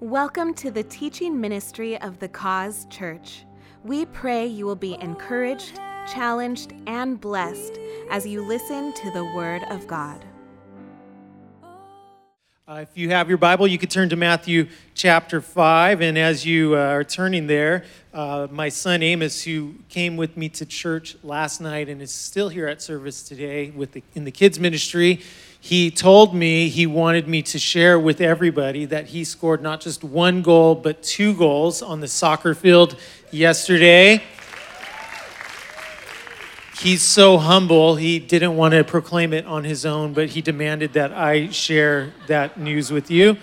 Welcome 0.00 0.54
to 0.54 0.72
the 0.72 0.82
teaching 0.82 1.40
ministry 1.40 1.96
of 2.00 2.18
the 2.18 2.26
Cause 2.26 2.88
Church. 2.90 3.44
We 3.84 4.06
pray 4.06 4.44
you 4.44 4.66
will 4.66 4.74
be 4.74 4.94
encouraged, 5.00 5.76
challenged, 6.12 6.74
and 6.88 7.20
blessed 7.20 7.78
as 8.10 8.26
you 8.26 8.44
listen 8.44 8.92
to 8.92 9.10
the 9.12 9.24
Word 9.24 9.62
of 9.70 9.86
God. 9.86 10.24
Uh, 12.66 12.80
if 12.80 12.88
you 12.96 13.10
have 13.10 13.28
your 13.28 13.38
Bible, 13.38 13.68
you 13.68 13.78
could 13.78 13.90
turn 13.90 14.08
to 14.08 14.16
Matthew 14.16 14.68
chapter 14.94 15.40
5. 15.40 16.00
And 16.00 16.18
as 16.18 16.44
you 16.44 16.74
uh, 16.74 16.78
are 16.78 17.04
turning 17.04 17.46
there, 17.46 17.84
uh, 18.12 18.48
my 18.50 18.70
son 18.70 19.02
Amos, 19.02 19.44
who 19.44 19.76
came 19.88 20.16
with 20.16 20.36
me 20.36 20.48
to 20.48 20.66
church 20.66 21.16
last 21.22 21.60
night 21.60 21.88
and 21.88 22.02
is 22.02 22.10
still 22.10 22.48
here 22.48 22.66
at 22.66 22.82
service 22.82 23.22
today 23.22 23.70
with 23.70 23.92
the, 23.92 24.02
in 24.14 24.24
the 24.24 24.32
kids' 24.32 24.58
ministry, 24.58 25.20
he 25.64 25.90
told 25.90 26.34
me 26.34 26.68
he 26.68 26.86
wanted 26.86 27.26
me 27.26 27.40
to 27.40 27.58
share 27.58 27.98
with 27.98 28.20
everybody 28.20 28.84
that 28.84 29.06
he 29.06 29.24
scored 29.24 29.62
not 29.62 29.80
just 29.80 30.04
one 30.04 30.42
goal, 30.42 30.74
but 30.74 31.02
two 31.02 31.32
goals 31.32 31.80
on 31.80 32.00
the 32.00 32.06
soccer 32.06 32.54
field 32.54 32.98
yesterday. 33.30 34.22
He's 36.78 37.00
so 37.00 37.38
humble, 37.38 37.96
he 37.96 38.18
didn't 38.18 38.58
want 38.58 38.74
to 38.74 38.84
proclaim 38.84 39.32
it 39.32 39.46
on 39.46 39.64
his 39.64 39.86
own, 39.86 40.12
but 40.12 40.28
he 40.28 40.42
demanded 40.42 40.92
that 40.92 41.14
I 41.14 41.48
share 41.48 42.12
that 42.26 42.60
news 42.60 42.90
with 42.90 43.10
you. 43.10 43.38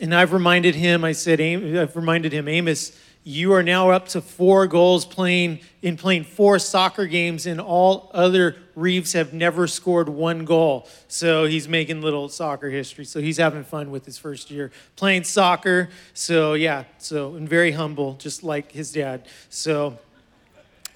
And 0.00 0.12
I've 0.12 0.32
reminded 0.32 0.74
him, 0.74 1.04
I 1.04 1.12
said, 1.12 1.40
I've 1.40 1.94
reminded 1.94 2.32
him, 2.32 2.48
Amos, 2.48 2.90
you 3.22 3.52
are 3.52 3.62
now 3.62 3.90
up 3.90 4.08
to 4.08 4.20
four 4.20 4.66
goals 4.66 5.04
playing 5.04 5.60
in 5.80 5.96
playing 5.96 6.24
four 6.24 6.58
soccer 6.58 7.06
games, 7.06 7.46
in 7.46 7.60
all 7.60 8.10
other 8.12 8.56
Reeves 8.78 9.12
have 9.12 9.32
never 9.32 9.66
scored 9.66 10.08
one 10.08 10.44
goal. 10.44 10.88
So 11.08 11.46
he's 11.46 11.68
making 11.68 12.00
little 12.00 12.28
soccer 12.28 12.70
history. 12.70 13.04
So 13.04 13.20
he's 13.20 13.36
having 13.36 13.64
fun 13.64 13.90
with 13.90 14.06
his 14.06 14.18
first 14.18 14.50
year 14.50 14.70
playing 14.96 15.24
soccer. 15.24 15.90
So 16.14 16.54
yeah, 16.54 16.84
so 16.98 17.34
and 17.34 17.48
very 17.48 17.72
humble, 17.72 18.14
just 18.14 18.42
like 18.42 18.72
his 18.72 18.92
dad. 18.92 19.26
So 19.50 19.98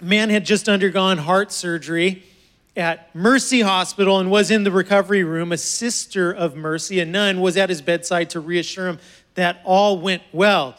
man 0.01 0.31
had 0.31 0.45
just 0.45 0.69
undergone 0.69 1.19
heart 1.19 1.53
surgery 1.53 2.25
at 2.77 3.15
Mercy 3.15 3.61
Hospital 3.61 4.19
and 4.19 4.31
was 4.31 4.51
in 4.51 4.65
the 4.65 4.71
recovery 4.71 5.25
room. 5.25 5.53
A 5.53 5.59
sister 5.59 6.33
of 6.33 6.57
Mercy, 6.57 7.01
a 7.01 7.05
nun, 7.05 7.41
was 7.41 7.57
at 7.57 7.69
his 7.69 7.83
bedside 7.83 8.31
to 8.31 8.41
reassure 8.41 8.89
him 8.89 8.99
that 9.35 9.61
all 9.65 9.99
went 9.99 10.23
well. 10.33 10.77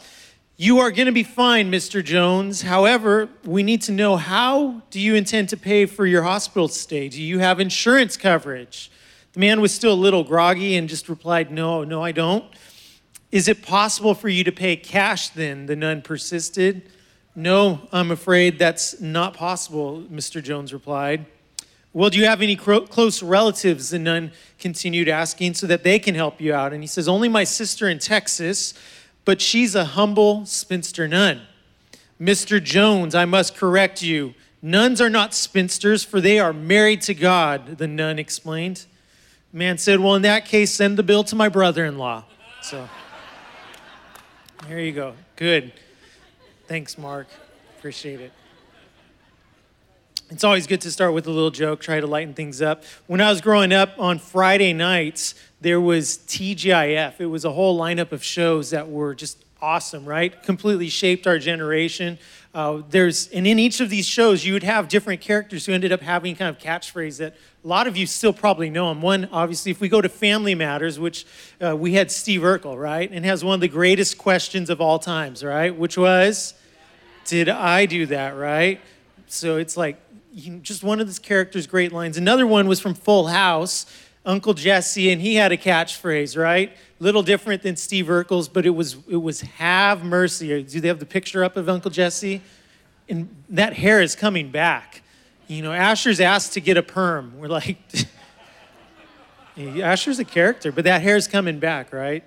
You 0.56 0.78
are 0.78 0.92
going 0.92 1.06
to 1.06 1.12
be 1.12 1.24
fine, 1.24 1.72
Mr. 1.72 2.02
Jones. 2.02 2.62
However, 2.62 3.28
we 3.44 3.64
need 3.64 3.82
to 3.82 3.92
know 3.92 4.16
how 4.16 4.82
do 4.90 5.00
you 5.00 5.16
intend 5.16 5.48
to 5.48 5.56
pay 5.56 5.84
for 5.84 6.06
your 6.06 6.22
hospital 6.22 6.68
stay? 6.68 7.08
Do 7.08 7.20
you 7.20 7.40
have 7.40 7.58
insurance 7.58 8.16
coverage? 8.16 8.88
The 9.32 9.40
man 9.40 9.60
was 9.60 9.74
still 9.74 9.94
a 9.94 9.94
little 9.94 10.22
groggy 10.22 10.76
and 10.76 10.88
just 10.88 11.08
replied, 11.08 11.50
No, 11.50 11.82
no, 11.82 12.04
I 12.04 12.12
don't. 12.12 12.44
Is 13.32 13.48
it 13.48 13.62
possible 13.62 14.14
for 14.14 14.28
you 14.28 14.44
to 14.44 14.52
pay 14.52 14.76
cash 14.76 15.30
then? 15.30 15.66
The 15.66 15.74
nun 15.74 16.02
persisted. 16.02 16.88
No, 17.34 17.88
I'm 17.90 18.12
afraid 18.12 18.56
that's 18.56 19.00
not 19.00 19.34
possible, 19.34 20.02
Mr. 20.02 20.40
Jones 20.40 20.72
replied. 20.72 21.26
Well, 21.92 22.10
do 22.10 22.18
you 22.18 22.26
have 22.26 22.42
any 22.42 22.54
close 22.54 23.24
relatives? 23.24 23.90
The 23.90 23.98
nun 23.98 24.30
continued 24.60 25.08
asking 25.08 25.54
so 25.54 25.66
that 25.66 25.82
they 25.82 25.98
can 25.98 26.14
help 26.14 26.40
you 26.40 26.54
out. 26.54 26.72
And 26.72 26.80
he 26.80 26.86
says, 26.86 27.08
Only 27.08 27.28
my 27.28 27.42
sister 27.42 27.88
in 27.88 27.98
Texas 27.98 28.74
but 29.24 29.40
she's 29.40 29.74
a 29.74 29.84
humble 29.84 30.46
spinster 30.46 31.08
nun. 31.08 31.42
Mr. 32.20 32.62
Jones, 32.62 33.14
I 33.14 33.24
must 33.24 33.56
correct 33.56 34.02
you. 34.02 34.34
Nuns 34.62 35.00
are 35.00 35.10
not 35.10 35.34
spinsters, 35.34 36.04
for 36.04 36.20
they 36.20 36.38
are 36.38 36.52
married 36.52 37.02
to 37.02 37.14
God, 37.14 37.78
the 37.78 37.86
nun 37.86 38.18
explained. 38.18 38.86
man 39.52 39.76
said, 39.78 40.00
Well, 40.00 40.14
in 40.14 40.22
that 40.22 40.46
case, 40.46 40.72
send 40.72 40.96
the 40.96 41.02
bill 41.02 41.24
to 41.24 41.36
my 41.36 41.48
brother 41.48 41.84
in 41.84 41.98
law. 41.98 42.24
So 42.62 42.88
there 44.68 44.80
you 44.80 44.92
go. 44.92 45.14
Good. 45.36 45.72
Thanks, 46.66 46.96
Mark. 46.96 47.26
Appreciate 47.78 48.20
it. 48.20 48.32
It's 50.30 50.42
always 50.42 50.66
good 50.66 50.80
to 50.80 50.90
start 50.90 51.12
with 51.12 51.26
a 51.26 51.30
little 51.30 51.50
joke, 51.50 51.80
try 51.80 52.00
to 52.00 52.06
lighten 52.06 52.32
things 52.32 52.62
up. 52.62 52.84
When 53.06 53.20
I 53.20 53.28
was 53.28 53.42
growing 53.42 53.72
up 53.72 53.90
on 53.98 54.18
Friday 54.18 54.72
nights, 54.72 55.34
there 55.64 55.80
was 55.80 56.18
TGIF. 56.18 57.14
It 57.20 57.26
was 57.26 57.46
a 57.46 57.50
whole 57.50 57.80
lineup 57.80 58.12
of 58.12 58.22
shows 58.22 58.68
that 58.68 58.90
were 58.90 59.14
just 59.14 59.42
awesome, 59.62 60.04
right? 60.04 60.42
Completely 60.42 60.90
shaped 60.90 61.26
our 61.26 61.38
generation. 61.38 62.18
Uh, 62.52 62.82
there's 62.90 63.28
and 63.28 63.46
in 63.46 63.58
each 63.58 63.80
of 63.80 63.88
these 63.88 64.04
shows, 64.04 64.44
you 64.44 64.52
would 64.52 64.62
have 64.62 64.88
different 64.88 65.22
characters 65.22 65.64
who 65.64 65.72
ended 65.72 65.90
up 65.90 66.02
having 66.02 66.36
kind 66.36 66.54
of 66.54 66.62
catchphrase 66.62 67.16
that 67.16 67.34
a 67.64 67.66
lot 67.66 67.86
of 67.86 67.96
you 67.96 68.06
still 68.06 68.34
probably 68.34 68.68
know 68.68 68.90
them. 68.90 69.00
One, 69.00 69.26
obviously, 69.32 69.70
if 69.70 69.80
we 69.80 69.88
go 69.88 70.02
to 70.02 70.08
Family 70.10 70.54
Matters, 70.54 70.98
which 70.98 71.24
uh, 71.64 71.74
we 71.74 71.94
had 71.94 72.10
Steve 72.10 72.42
Urkel, 72.42 72.78
right, 72.78 73.10
and 73.10 73.24
has 73.24 73.42
one 73.42 73.54
of 73.54 73.62
the 73.62 73.68
greatest 73.68 74.18
questions 74.18 74.68
of 74.68 74.82
all 74.82 74.98
times, 74.98 75.42
right, 75.42 75.74
which 75.74 75.96
was, 75.96 76.52
"Did 77.24 77.48
I 77.48 77.86
do 77.86 78.04
that?" 78.06 78.36
Right. 78.36 78.82
So 79.28 79.56
it's 79.56 79.78
like 79.78 79.98
just 80.60 80.82
one 80.82 81.00
of 81.00 81.06
his 81.06 81.18
characters' 81.18 81.66
great 81.66 81.90
lines. 81.90 82.18
Another 82.18 82.46
one 82.46 82.68
was 82.68 82.80
from 82.80 82.92
Full 82.92 83.28
House, 83.28 83.86
Uncle 84.26 84.54
Jesse, 84.54 85.10
and 85.10 85.20
he 85.20 85.34
had 85.34 85.52
a 85.52 85.56
catchphrase, 85.56 86.40
right? 86.40 86.74
Little 86.98 87.22
different 87.22 87.62
than 87.62 87.76
Steve 87.76 88.06
Urkel's, 88.06 88.48
but 88.48 88.64
it 88.64 88.70
was 88.70 88.96
it 89.08 89.16
was 89.16 89.42
"Have 89.42 90.04
mercy." 90.04 90.62
Do 90.62 90.80
they 90.80 90.88
have 90.88 91.00
the 91.00 91.06
picture 91.06 91.44
up 91.44 91.56
of 91.56 91.68
Uncle 91.68 91.90
Jesse? 91.90 92.40
And 93.08 93.28
that 93.50 93.74
hair 93.74 94.00
is 94.00 94.16
coming 94.16 94.50
back. 94.50 95.02
You 95.46 95.62
know, 95.62 95.72
Asher's 95.72 96.20
asked 96.20 96.54
to 96.54 96.60
get 96.60 96.78
a 96.78 96.82
perm. 96.82 97.38
We're 97.38 97.48
like, 97.48 97.76
Asher's 99.58 100.18
a 100.18 100.24
character, 100.24 100.72
but 100.72 100.84
that 100.84 101.02
hair's 101.02 101.28
coming 101.28 101.58
back, 101.58 101.92
right? 101.92 102.24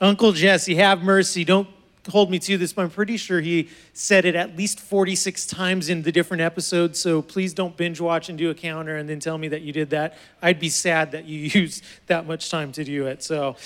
Uncle 0.00 0.32
Jesse, 0.32 0.74
have 0.74 1.02
mercy. 1.02 1.44
Don't 1.44 1.68
hold 2.08 2.30
me 2.30 2.38
to 2.38 2.58
this, 2.58 2.72
but 2.72 2.82
I'm 2.82 2.90
pretty 2.90 3.16
sure 3.16 3.40
he 3.40 3.68
said 3.92 4.24
it 4.24 4.34
at 4.34 4.56
least 4.56 4.80
46 4.80 5.46
times 5.46 5.88
in 5.88 6.02
the 6.02 6.12
different 6.12 6.42
episodes. 6.42 6.98
So 6.98 7.22
please 7.22 7.54
don't 7.54 7.76
binge 7.76 8.00
watch 8.00 8.28
and 8.28 8.36
do 8.36 8.50
a 8.50 8.54
counter 8.54 8.96
and 8.96 9.08
then 9.08 9.20
tell 9.20 9.38
me 9.38 9.48
that 9.48 9.62
you 9.62 9.72
did 9.72 9.90
that. 9.90 10.16
I'd 10.42 10.60
be 10.60 10.68
sad 10.68 11.12
that 11.12 11.24
you 11.24 11.38
used 11.60 11.84
that 12.06 12.26
much 12.26 12.50
time 12.50 12.72
to 12.72 12.84
do 12.84 13.06
it. 13.06 13.22
So, 13.22 13.56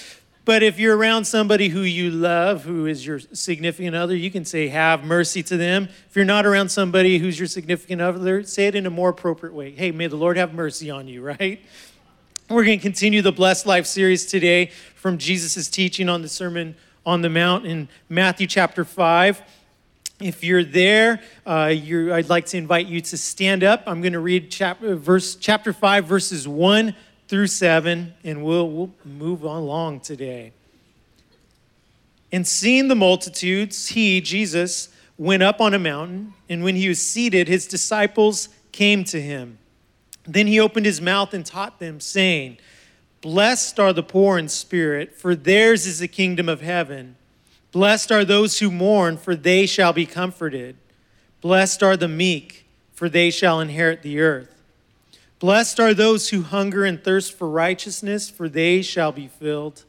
but 0.45 0.63
if 0.63 0.79
you're 0.79 0.97
around 0.97 1.27
somebody 1.27 1.69
who 1.69 1.83
you 1.83 2.11
love, 2.11 2.65
who 2.65 2.87
is 2.87 3.05
your 3.05 3.19
significant 3.19 3.95
other, 3.95 4.17
you 4.17 4.31
can 4.31 4.47
say, 4.47 4.69
Have 4.69 5.05
mercy 5.05 5.43
to 5.43 5.59
them. 5.59 5.89
If 6.09 6.17
you're 6.17 6.25
not 6.25 6.47
around 6.47 6.71
somebody 6.71 7.19
who's 7.19 7.39
your 7.39 7.49
significant 7.49 8.01
other, 8.01 8.43
say 8.45 8.67
it 8.67 8.75
in 8.75 8.87
a 8.87 8.91
more 8.91 9.11
appropriate 9.11 9.53
way. 9.53 9.73
Hey, 9.73 9.91
may 9.91 10.07
the 10.07 10.17
Lord 10.17 10.39
have 10.39 10.55
mercy 10.55 10.91
on 10.91 11.07
you, 11.07 11.21
right? 11.39 11.61
We're 12.49 12.65
going 12.65 12.79
to 12.79 12.83
continue 12.83 13.21
the 13.21 13.31
Blessed 13.31 13.67
Life 13.67 13.85
series 13.85 14.25
today 14.25 14.71
from 14.95 15.19
Jesus' 15.19 15.69
teaching 15.69 16.09
on 16.09 16.23
the 16.23 16.31
Sermon 16.31 16.77
on 17.05 17.23
the 17.23 17.29
Mount 17.29 17.67
in 17.67 17.89
Matthew 18.09 18.47
chapter 18.47 18.85
5. 18.85 19.43
If 20.21 20.43
you're 20.43 20.65
there, 20.65 21.21
uh, 21.47 21.73
you're, 21.75 22.13
I'd 22.13 22.29
like 22.29 22.47
to 22.47 22.57
invite 22.57 22.87
you 22.87 23.01
to 23.01 23.17
stand 23.17 23.63
up. 23.63 23.85
I'm 23.87 24.01
going 24.01 24.15
to 24.15 24.21
read 24.21 24.51
chapter, 24.51 24.97
verse, 24.97 25.37
chapter 25.37 25.73
5, 25.73 26.05
verses 26.05 26.49
1 26.49 26.95
through 27.29 27.47
7, 27.47 28.15
and 28.25 28.45
we'll, 28.45 28.69
we'll 28.69 28.91
move 29.05 29.43
along 29.43 30.01
today. 30.01 30.53
And 32.33 32.47
seeing 32.47 32.89
the 32.89 32.95
multitudes, 32.95 33.89
he, 33.89 34.21
Jesus, 34.21 34.89
went 35.17 35.43
up 35.43 35.61
on 35.61 35.73
a 35.75 35.79
mountain, 35.79 36.35
and 36.49 36.65
when 36.65 36.75
he 36.75 36.89
was 36.89 37.01
seated, 37.01 37.49
his 37.49 37.67
disciples 37.67 38.49
came 38.73 39.05
to 39.05 39.21
him. 39.21 39.59
Then 40.25 40.47
he 40.47 40.61
opened 40.61 40.87
his 40.87 41.01
mouth 41.01 41.33
and 41.33 41.45
taught 41.45 41.79
them, 41.79 42.01
saying, 42.01 42.59
Blessed 43.21 43.81
are 43.81 43.93
the 43.93 44.03
poor 44.03 44.39
in 44.39 44.49
spirit, 44.49 45.15
for 45.15 45.35
theirs 45.35 45.87
is 45.87 45.99
the 45.99 46.09
kingdom 46.09 46.49
of 46.49 46.61
heaven. 46.61 47.17
Blessed 47.73 48.13
are 48.13 48.25
those 48.25 48.61
who 48.61 48.71
mourn, 48.71 49.17
for 49.17 49.35
they 49.35 49.67
shall 49.67 49.93
be 49.93 50.07
comforted. 50.07 50.77
Blessed 51.41 51.83
are 51.83 51.97
the 51.97 52.09
meek, 52.09 52.65
for 52.93 53.09
they 53.09 53.31
shall 53.31 53.61
inherit 53.61 54.03
the 54.03 54.21
earth. 54.21 54.55
Blessed 55.41 55.81
are 55.81 55.95
those 55.95 56.31
who 56.31 56.43
hunger 56.43 56.85
and 56.85 57.03
thirst 57.03 57.37
for 57.37 57.49
righteousness, 57.49 58.31
for 58.31 58.49
they 58.49 58.83
shall 58.83 59.13
be 59.13 59.27
filled. 59.27 59.85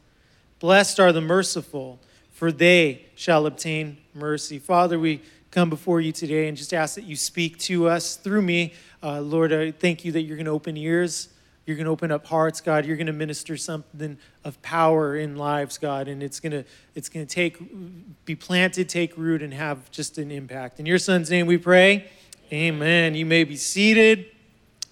Blessed 0.58 0.98
are 0.98 1.12
the 1.12 1.20
merciful, 1.20 2.00
for 2.32 2.50
they 2.50 3.06
shall 3.14 3.46
obtain 3.46 3.98
mercy. 4.12 4.58
Father, 4.58 4.98
we 4.98 5.22
come 5.50 5.70
before 5.70 6.00
you 6.00 6.12
today 6.12 6.48
and 6.48 6.56
just 6.56 6.74
ask 6.74 6.96
that 6.96 7.04
you 7.04 7.16
speak 7.16 7.58
to 7.58 7.88
us 7.88 8.16
through 8.16 8.42
me. 8.42 8.72
Uh, 9.02 9.20
Lord, 9.20 9.52
I 9.52 9.70
thank 9.70 10.04
you 10.04 10.12
that 10.12 10.22
you're 10.22 10.36
going 10.36 10.46
to 10.46 10.52
open 10.52 10.76
ears 10.76 11.28
you're 11.66 11.76
going 11.76 11.84
to 11.84 11.92
open 11.92 12.10
up 12.10 12.26
hearts, 12.26 12.60
God. 12.60 12.84
You're 12.84 12.96
going 12.96 13.06
to 13.06 13.12
minister 13.12 13.56
something 13.56 14.18
of 14.44 14.60
power 14.62 15.16
in 15.16 15.36
lives, 15.36 15.78
God, 15.78 16.08
and 16.08 16.22
it's 16.22 16.40
going 16.40 16.52
to 16.52 16.64
it's 16.94 17.08
going 17.08 17.26
to 17.26 17.32
take 17.32 17.58
be 18.24 18.34
planted, 18.34 18.88
take 18.88 19.16
root, 19.16 19.42
and 19.42 19.52
have 19.54 19.90
just 19.90 20.18
an 20.18 20.30
impact. 20.30 20.80
In 20.80 20.86
your 20.86 20.98
Son's 20.98 21.30
name, 21.30 21.46
we 21.46 21.58
pray. 21.58 22.10
Amen. 22.52 23.14
You 23.14 23.26
may 23.26 23.44
be 23.44 23.56
seated. 23.56 24.26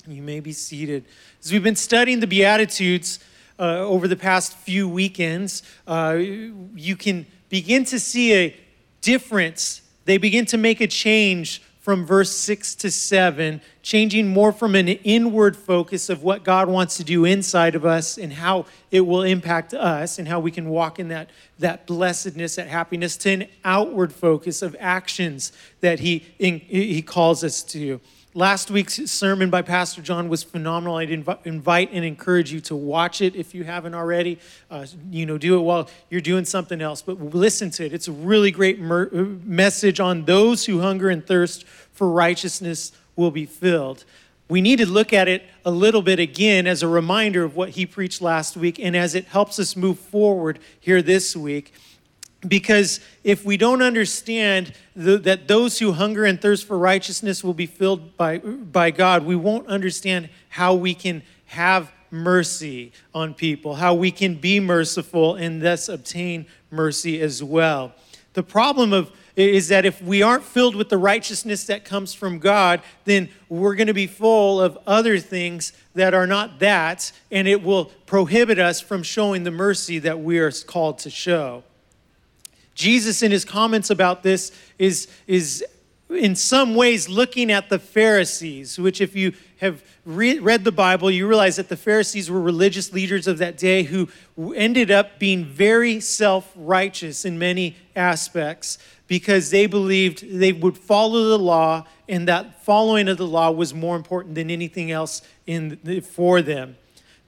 You 0.07 0.23
may 0.23 0.41
be 0.41 0.53
seated. 0.53 1.05
As 1.43 1.53
we've 1.53 1.63
been 1.63 1.77
studying 1.77 2.21
the 2.21 2.27
Beatitudes 2.27 3.19
uh, 3.59 3.79
over 3.79 4.07
the 4.07 4.17
past 4.17 4.57
few 4.57 4.89
weekends, 4.89 5.63
uh, 5.87 6.17
you 6.17 6.97
can 6.97 7.27
begin 7.49 7.85
to 7.87 7.99
see 7.99 8.35
a 8.35 8.57
difference. 9.01 9.83
They 10.05 10.19
begin 10.19 10.47
to 10.47 10.57
make 10.57 10.81
a 10.81 10.87
change 10.87 11.63
from 11.89 12.05
verse 12.05 12.37
6 12.37 12.75
to 12.75 12.91
7, 12.91 13.63
changing 13.81 14.29
more 14.29 14.53
from 14.53 14.75
an 14.75 14.89
inward 14.89 15.57
focus 15.57 16.11
of 16.11 16.23
what 16.23 16.45
God 16.45 16.69
wants 16.69 16.99
to 16.99 17.03
do 17.03 17.25
inside 17.25 17.75
of 17.75 17.87
us 17.87 18.19
and 18.19 18.31
how 18.31 18.67
it 18.91 19.01
will 19.01 19.23
impact 19.23 19.73
us 19.73 20.19
and 20.19 20.29
how 20.29 20.39
we 20.39 20.51
can 20.51 20.69
walk 20.69 20.99
in 20.99 21.09
that, 21.09 21.31
that 21.59 21.87
blessedness, 21.87 22.57
that 22.57 22.69
happiness, 22.69 23.17
to 23.17 23.31
an 23.31 23.47
outward 23.65 24.13
focus 24.13 24.61
of 24.61 24.77
actions 24.79 25.51
that 25.81 26.01
He, 26.01 26.27
in, 26.39 26.59
he 26.59 27.01
calls 27.01 27.43
us 27.43 27.63
to. 27.63 28.03
Last 28.35 28.71
week's 28.71 28.97
sermon 29.11 29.49
by 29.49 29.63
Pastor 29.63 30.03
John 30.03 30.29
was 30.29 30.43
phenomenal. 30.43 30.97
I'd 30.97 31.09
inv- 31.09 31.47
invite 31.47 31.91
and 31.93 32.05
encourage 32.05 32.53
you 32.53 32.61
to 32.63 32.77
watch 32.77 33.23
it 33.23 33.35
if 33.35 33.55
you 33.55 33.65
haven't 33.65 33.95
already. 33.95 34.39
Uh, 34.71 34.87
you 35.11 35.25
know, 35.25 35.39
do 35.39 35.59
it 35.59 35.63
while 35.63 35.89
you're 36.11 36.21
doing 36.21 36.45
something 36.45 36.83
else, 36.83 37.01
but 37.01 37.19
listen 37.35 37.71
to 37.71 37.87
it. 37.87 37.95
It's 37.95 38.07
a 38.07 38.13
really 38.13 38.51
great 38.51 38.81
mer- 38.81 39.09
uh, 39.15 39.25
message 39.45 39.99
on 39.99 40.27
those 40.27 40.67
who 40.67 40.81
hunger 40.81 41.09
and 41.09 41.27
thirst 41.27 41.65
for 41.67 42.11
righteousness 42.11 42.93
will 43.17 43.31
be 43.31 43.47
filled. 43.47 44.05
We 44.51 44.61
need 44.61 44.77
to 44.81 44.87
look 44.87 45.15
at 45.15 45.27
it 45.27 45.45
a 45.65 45.71
little 45.71 46.03
bit 46.03 46.19
again 46.19 46.67
as 46.67 46.83
a 46.83 46.89
reminder 46.89 47.45
of 47.45 47.57
what 47.57 47.71
he 47.71 47.87
preached 47.87 48.21
last 48.21 48.59
week 48.59 48.79
and 48.79 48.95
as 48.95 49.15
it 49.15 49.25
helps 49.25 49.59
us 49.59 49.75
move 49.75 49.99
forward 49.99 50.59
here 50.79 51.01
this 51.01 51.35
week. 51.35 51.73
Because 52.47 53.01
if 53.25 53.45
we 53.45 53.57
don't 53.57 53.83
understand 53.83 54.73
the, 54.95 55.19
that 55.19 55.49
those 55.49 55.79
who 55.79 55.93
hunger 55.93 56.25
and 56.25 56.41
thirst 56.41 56.67
for 56.67 56.79
righteousness 56.79 57.43
will 57.43 57.55
be 57.55 57.67
filled 57.67 58.17
by, 58.17 58.39
by 58.39 58.93
God, 58.93 59.25
we 59.25 59.35
won't 59.35 59.67
understand 59.67 60.29
how 60.49 60.75
we 60.75 60.95
can 60.95 61.23
have 61.47 61.91
mercy 62.11 62.93
on 63.13 63.35
people, 63.35 63.75
how 63.75 63.95
we 63.95 64.11
can 64.11 64.37
be 64.37 64.61
merciful 64.61 65.35
and 65.35 65.61
thus 65.61 65.89
obtain 65.89 66.47
mercy 66.71 67.21
as 67.21 67.43
well. 67.43 67.93
The 68.35 68.43
problem 68.43 68.93
of 68.93 69.11
is 69.35 69.69
that 69.69 69.85
if 69.85 70.03
we 70.03 70.21
aren't 70.21 70.43
filled 70.43 70.75
with 70.75 70.89
the 70.89 70.99
righteousness 70.99 71.65
that 71.65 71.85
comes 71.85 72.13
from 72.13 72.41
God, 72.41 72.83
then 73.05 73.29
we're 73.49 73.77
going 73.77 73.87
to 73.87 73.95
be 73.95 74.09
full 74.09 74.61
of 74.61 74.77
other 74.85 75.19
things 75.19 75.73
that 75.95 76.13
are 76.13 76.27
not 76.27 76.59
that, 76.59 77.13
and 77.31 77.47
it 77.47 77.63
will 77.63 77.87
prohibit 78.07 78.59
us 78.59 78.81
from 78.81 79.05
showing 79.05 79.45
the 79.45 79.51
mercy 79.53 80.01
that 80.01 80.19
we 80.21 80.39
are 80.39 80.51
called 80.51 80.99
to 81.01 81.11
show. 81.11 81.63
Jesus, 82.79 83.23
in 83.23 83.33
his 83.33 83.45
comments 83.45 83.91
about 83.91 84.23
this, 84.23 84.53
is, 84.79 85.09
is 85.27 85.65
in 86.11 86.37
some 86.37 86.77
ways 86.77 87.09
looking 87.09 87.51
at 87.51 87.69
the 87.69 87.79
Pharisees, 87.81 88.79
which, 88.79 89.01
if 89.01 89.17
you 89.17 89.33
have 89.57 89.83
re- 90.05 90.39
read 90.39 90.63
the 90.63 90.71
Bible, 90.71 91.11
you 91.11 91.27
realize 91.27 91.57
that 91.57 91.69
the 91.69 91.77
Pharisees 91.77 92.31
were 92.31 92.41
religious 92.41 92.93
leaders 92.93 93.27
of 93.27 93.39
that 93.39 93.59
day 93.59 93.83
who 93.83 94.09
ended 94.55 94.93
up 94.93 95.19
being 95.19 95.45
very 95.45 95.99
self 95.99 96.53
righteous 96.55 97.25
in 97.25 97.37
many 97.37 97.77
aspects 97.97 98.79
because 99.09 99.51
they 99.51 99.67
believed 99.67 100.25
they 100.31 100.53
would 100.53 100.79
follow 100.79 101.31
the 101.31 101.39
law 101.39 101.85
and 102.09 102.29
that 102.29 102.65
following 102.65 103.09
of 103.09 103.17
the 103.17 103.27
law 103.27 103.51
was 103.51 103.75
more 103.75 103.97
important 103.97 104.37
than 104.37 104.53
anything 104.53 104.93
else 104.93 105.21
in, 105.47 106.03
for 106.03 106.43
them. 106.43 106.77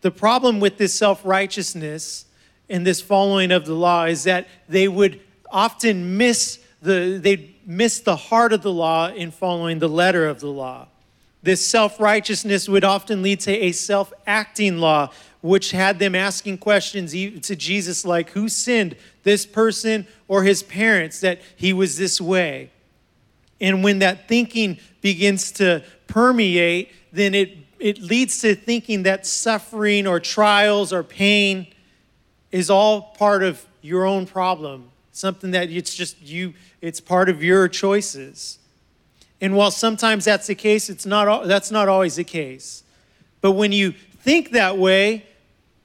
The 0.03 0.13
problem 0.13 0.61
with 0.61 0.79
this 0.79 0.95
self 0.95 1.25
righteousness 1.25 2.27
and 2.69 2.87
this 2.87 3.01
following 3.01 3.51
of 3.51 3.67
the 3.67 3.75
law 3.75 4.05
is 4.05 4.23
that 4.25 4.47
they 4.69 4.87
would 4.87 5.21
often 5.51 6.17
miss 6.17 6.59
the, 6.83 7.19
they 7.23 7.55
miss 7.67 8.01
the 8.01 8.17
heart 8.17 8.53
of 8.53 8.63
the 8.63 8.73
law 8.73 9.09
in 9.09 9.31
following 9.31 9.79
the 9.79 9.89
letter 9.89 10.27
of 10.27 10.41
the 10.41 10.49
law. 10.49 10.89
This 11.43 11.67
self 11.67 12.01
righteousness 12.01 12.69
would 12.69 12.85
often 12.85 13.23
lead 13.23 13.41
to 13.41 13.53
a 13.53 13.73
self 13.73 14.13
acting 14.27 14.79
law, 14.79 15.11
which 15.41 15.71
had 15.71 15.99
them 15.99 16.15
asking 16.15 16.59
questions 16.59 17.13
to 17.13 17.57
Jesus 17.57 18.05
like, 18.05 18.31
Who 18.31 18.49
sinned, 18.49 18.97
this 19.23 19.47
person 19.47 20.07
or 20.29 20.43
his 20.43 20.63
parents, 20.63 21.21
that 21.21 21.41
he 21.57 21.73
was 21.73 21.97
this 21.97 22.21
way? 22.21 22.71
And 23.61 23.85
when 23.85 24.01
that 24.01 24.29
thinking 24.29 24.79
begins 25.01 25.53
to 25.53 25.83
permeate, 26.07 26.91
then 27.13 27.35
it, 27.35 27.57
it 27.79 28.01
leads 28.01 28.41
to 28.41 28.55
thinking 28.55 29.05
that 29.05 29.27
suffering 29.27 30.07
or 30.07 30.21
trials 30.21 30.93
or 30.93 31.03
pain 31.03 31.67
is 32.53 32.69
all 32.69 33.03
part 33.19 33.43
of 33.43 33.65
your 33.83 34.05
own 34.05 34.27
problem 34.27 34.91
something 35.21 35.53
that 35.53 35.71
it's 35.71 35.95
just 35.95 36.21
you, 36.23 36.55
it's 36.81 37.01
part 37.01 37.29
of 37.29 37.43
your 37.45 37.69
choices. 37.69 38.59
And 39.41 39.55
while 39.57 39.71
sometimes 39.71 40.25
that's 40.25 40.49
the 40.49 40.55
case, 40.55 40.91
it's 40.91 41.07
not, 41.07 41.47
that's 41.47 41.71
not 41.71 41.89
always 41.89 42.17
the 42.17 42.25
case. 42.25 42.83
But 43.41 43.53
when 43.53 43.73
you 43.73 43.93
think 43.93 44.51
that 44.51 44.77
way, 44.77 45.27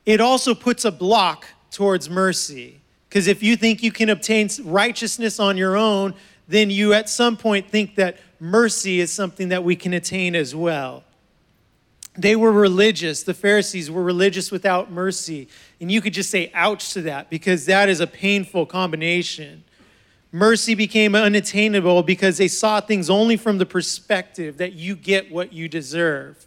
it 0.06 0.20
also 0.20 0.54
puts 0.54 0.86
a 0.86 0.92
block 0.92 1.46
towards 1.72 2.10
mercy. 2.10 2.82
Because 3.08 3.28
if 3.28 3.42
you 3.42 3.56
think 3.56 3.82
you 3.82 3.92
can 3.92 4.10
obtain 4.10 4.50
righteousness 4.64 5.40
on 5.40 5.56
your 5.56 5.78
own, 5.78 6.14
then 6.48 6.70
you 6.70 6.94
at 6.94 7.10
some 7.10 7.38
point 7.38 7.70
think 7.70 7.96
that 7.96 8.18
mercy 8.40 9.00
is 9.00 9.12
something 9.12 9.50
that 9.50 9.64
we 9.64 9.76
can 9.76 9.94
attain 9.94 10.36
as 10.36 10.54
well. 10.54 11.05
They 12.18 12.36
were 12.36 12.52
religious. 12.52 13.24
The 13.24 13.34
Pharisees 13.34 13.92
were 13.92 14.04
religious 14.04 14.52
without 14.52 14.92
mercy. 14.92 15.48
And 15.82 15.92
you 15.92 16.02
could 16.02 16.14
just 16.14 16.30
say, 16.30 16.52
ouch 16.54 16.94
to 16.94 17.02
that, 17.04 17.30
because 17.30 17.66
that 17.66 17.90
is 17.90 18.00
a 18.00 18.08
painful 18.08 18.66
combination. 18.66 19.64
Mercy 20.32 20.76
became 20.76 21.16
unattainable 21.16 22.04
because 22.04 22.38
they 22.38 22.50
saw 22.50 22.82
things 22.82 23.10
only 23.10 23.38
from 23.38 23.58
the 23.58 23.66
perspective 23.66 24.58
that 24.58 24.74
you 24.74 24.96
get 24.96 25.32
what 25.32 25.54
you 25.54 25.70
deserve. 25.70 26.46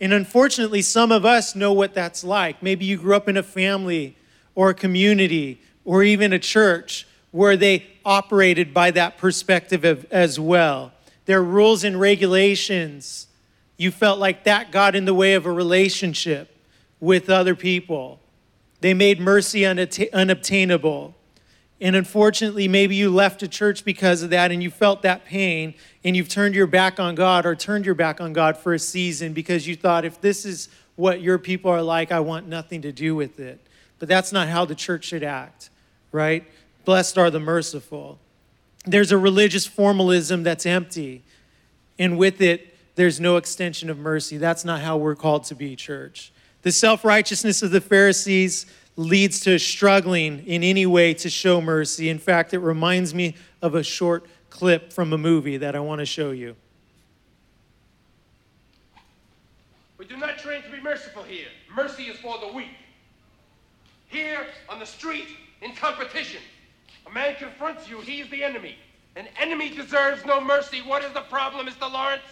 And 0.00 0.12
unfortunately, 0.12 0.82
some 0.82 1.12
of 1.12 1.24
us 1.24 1.54
know 1.54 1.72
what 1.72 1.94
that's 1.94 2.24
like. 2.24 2.60
Maybe 2.60 2.84
you 2.84 2.96
grew 2.96 3.14
up 3.14 3.28
in 3.28 3.36
a 3.36 3.42
family 3.42 4.16
or 4.56 4.70
a 4.70 4.74
community 4.74 5.60
or 5.84 6.02
even 6.02 6.32
a 6.32 6.40
church 6.40 7.06
where 7.30 7.56
they 7.56 7.86
operated 8.04 8.74
by 8.74 8.90
that 8.90 9.16
perspective 9.16 10.06
as 10.10 10.40
well. 10.40 10.92
There 11.26 11.38
are 11.38 11.44
rules 11.44 11.84
and 11.84 12.00
regulations 12.00 13.27
you 13.78 13.90
felt 13.90 14.18
like 14.18 14.44
that 14.44 14.70
got 14.70 14.94
in 14.94 15.06
the 15.06 15.14
way 15.14 15.32
of 15.32 15.46
a 15.46 15.52
relationship 15.52 16.54
with 17.00 17.30
other 17.30 17.54
people. 17.54 18.20
They 18.80 18.92
made 18.92 19.20
mercy 19.20 19.64
unobtainable. 19.64 21.14
And 21.80 21.94
unfortunately, 21.94 22.66
maybe 22.66 22.96
you 22.96 23.08
left 23.08 23.42
a 23.44 23.48
church 23.48 23.84
because 23.84 24.24
of 24.24 24.30
that 24.30 24.50
and 24.50 24.60
you 24.60 24.70
felt 24.70 25.02
that 25.02 25.24
pain 25.24 25.74
and 26.02 26.16
you've 26.16 26.28
turned 26.28 26.56
your 26.56 26.66
back 26.66 26.98
on 26.98 27.14
God 27.14 27.46
or 27.46 27.54
turned 27.54 27.86
your 27.86 27.94
back 27.94 28.20
on 28.20 28.32
God 28.32 28.56
for 28.56 28.74
a 28.74 28.80
season 28.80 29.32
because 29.32 29.68
you 29.68 29.76
thought, 29.76 30.04
if 30.04 30.20
this 30.20 30.44
is 30.44 30.68
what 30.96 31.20
your 31.20 31.38
people 31.38 31.70
are 31.70 31.82
like, 31.82 32.10
I 32.10 32.18
want 32.18 32.48
nothing 32.48 32.82
to 32.82 32.90
do 32.90 33.14
with 33.14 33.38
it. 33.38 33.60
But 34.00 34.08
that's 34.08 34.32
not 34.32 34.48
how 34.48 34.64
the 34.64 34.74
church 34.74 35.04
should 35.04 35.22
act, 35.22 35.70
right? 36.10 36.44
Blessed 36.84 37.16
are 37.16 37.30
the 37.30 37.38
merciful. 37.38 38.18
There's 38.84 39.12
a 39.12 39.18
religious 39.18 39.66
formalism 39.66 40.42
that's 40.42 40.66
empty, 40.66 41.22
and 41.98 42.18
with 42.18 42.40
it, 42.40 42.74
there's 42.98 43.20
no 43.20 43.36
extension 43.36 43.90
of 43.90 43.96
mercy. 43.96 44.38
That's 44.38 44.64
not 44.64 44.80
how 44.80 44.96
we're 44.96 45.14
called 45.14 45.44
to 45.44 45.54
be, 45.54 45.76
church. 45.76 46.32
The 46.62 46.72
self 46.72 47.04
righteousness 47.04 47.62
of 47.62 47.70
the 47.70 47.80
Pharisees 47.80 48.66
leads 48.96 49.38
to 49.42 49.56
struggling 49.60 50.44
in 50.44 50.64
any 50.64 50.84
way 50.84 51.14
to 51.14 51.30
show 51.30 51.60
mercy. 51.60 52.08
In 52.08 52.18
fact, 52.18 52.54
it 52.54 52.58
reminds 52.58 53.14
me 53.14 53.36
of 53.62 53.76
a 53.76 53.84
short 53.84 54.26
clip 54.50 54.92
from 54.92 55.12
a 55.12 55.18
movie 55.18 55.58
that 55.58 55.76
I 55.76 55.80
want 55.80 56.00
to 56.00 56.04
show 56.04 56.32
you. 56.32 56.56
We 59.96 60.04
do 60.04 60.16
not 60.16 60.38
train 60.38 60.62
to 60.62 60.70
be 60.70 60.80
merciful 60.80 61.22
here. 61.22 61.46
Mercy 61.72 62.04
is 62.06 62.18
for 62.18 62.36
the 62.40 62.52
weak. 62.52 62.66
Here, 64.08 64.44
on 64.68 64.80
the 64.80 64.86
street, 64.86 65.28
in 65.62 65.72
competition, 65.76 66.40
a 67.06 67.14
man 67.14 67.36
confronts 67.36 67.88
you, 67.88 68.00
he's 68.00 68.28
the 68.28 68.42
enemy. 68.42 68.74
An 69.14 69.28
enemy 69.40 69.70
deserves 69.70 70.24
no 70.26 70.40
mercy. 70.40 70.82
What 70.82 71.04
is 71.04 71.12
the 71.12 71.20
problem, 71.20 71.68
Mr. 71.68 71.92
Lawrence? 71.92 72.22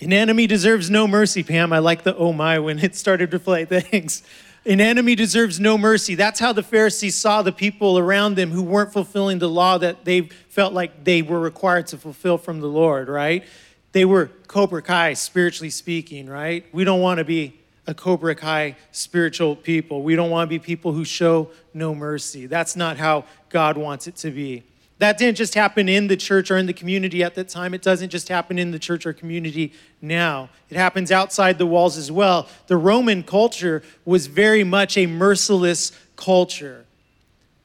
An 0.00 0.12
enemy 0.12 0.46
deserves 0.46 0.90
no 0.90 1.06
mercy, 1.06 1.42
Pam. 1.42 1.72
I 1.72 1.78
like 1.78 2.02
the 2.02 2.16
oh 2.16 2.32
my 2.32 2.58
when 2.58 2.78
it 2.78 2.94
started 2.94 3.30
to 3.30 3.38
play. 3.38 3.64
Thanks. 3.64 4.22
An 4.66 4.80
enemy 4.80 5.14
deserves 5.14 5.60
no 5.60 5.76
mercy. 5.76 6.14
That's 6.14 6.40
how 6.40 6.54
the 6.54 6.62
Pharisees 6.62 7.14
saw 7.16 7.42
the 7.42 7.52
people 7.52 7.98
around 7.98 8.36
them 8.36 8.50
who 8.50 8.62
weren't 8.62 8.94
fulfilling 8.94 9.38
the 9.38 9.48
law 9.48 9.76
that 9.76 10.06
they 10.06 10.22
felt 10.48 10.72
like 10.72 11.04
they 11.04 11.20
were 11.20 11.38
required 11.38 11.86
to 11.88 11.98
fulfill 11.98 12.38
from 12.38 12.60
the 12.60 12.66
Lord, 12.66 13.08
right? 13.08 13.44
They 13.92 14.06
were 14.06 14.30
Cobra 14.46 14.80
Kai, 14.80 15.12
spiritually 15.12 15.68
speaking, 15.68 16.28
right? 16.28 16.64
We 16.72 16.84
don't 16.84 17.00
want 17.00 17.18
to 17.18 17.24
be 17.24 17.60
a 17.86 17.92
Cobra 17.92 18.34
Kai 18.34 18.76
spiritual 18.90 19.54
people. 19.54 20.02
We 20.02 20.16
don't 20.16 20.30
want 20.30 20.48
to 20.48 20.50
be 20.50 20.58
people 20.58 20.92
who 20.92 21.04
show 21.04 21.50
no 21.74 21.94
mercy. 21.94 22.46
That's 22.46 22.74
not 22.74 22.96
how 22.96 23.26
God 23.50 23.76
wants 23.76 24.06
it 24.06 24.16
to 24.16 24.30
be. 24.30 24.64
That 24.98 25.18
didn't 25.18 25.36
just 25.36 25.54
happen 25.54 25.88
in 25.88 26.06
the 26.06 26.16
church 26.16 26.50
or 26.50 26.56
in 26.56 26.66
the 26.66 26.72
community 26.72 27.22
at 27.24 27.34
that 27.34 27.48
time. 27.48 27.74
It 27.74 27.82
doesn't 27.82 28.10
just 28.10 28.28
happen 28.28 28.58
in 28.58 28.70
the 28.70 28.78
church 28.78 29.04
or 29.06 29.12
community 29.12 29.72
now. 30.00 30.50
It 30.70 30.76
happens 30.76 31.10
outside 31.10 31.58
the 31.58 31.66
walls 31.66 31.96
as 31.96 32.12
well. 32.12 32.48
The 32.68 32.76
Roman 32.76 33.24
culture 33.24 33.82
was 34.04 34.28
very 34.28 34.62
much 34.62 34.96
a 34.96 35.06
merciless 35.06 35.90
culture. 36.14 36.86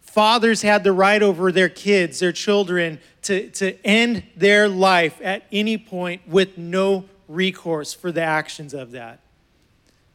Fathers 0.02 0.64
had 0.64 0.84
the 0.84 0.92
right 0.92 1.22
over 1.22 1.52
their 1.52 1.70
kids, 1.70 2.20
their 2.20 2.32
children, 2.32 3.00
to, 3.22 3.50
to 3.52 3.86
end 3.86 4.24
their 4.36 4.68
life 4.68 5.20
at 5.24 5.44
any 5.52 5.78
point 5.78 6.28
with 6.28 6.58
no 6.58 7.06
recourse 7.28 7.94
for 7.94 8.12
the 8.12 8.24
actions 8.24 8.74
of 8.74 8.92
that 8.92 9.20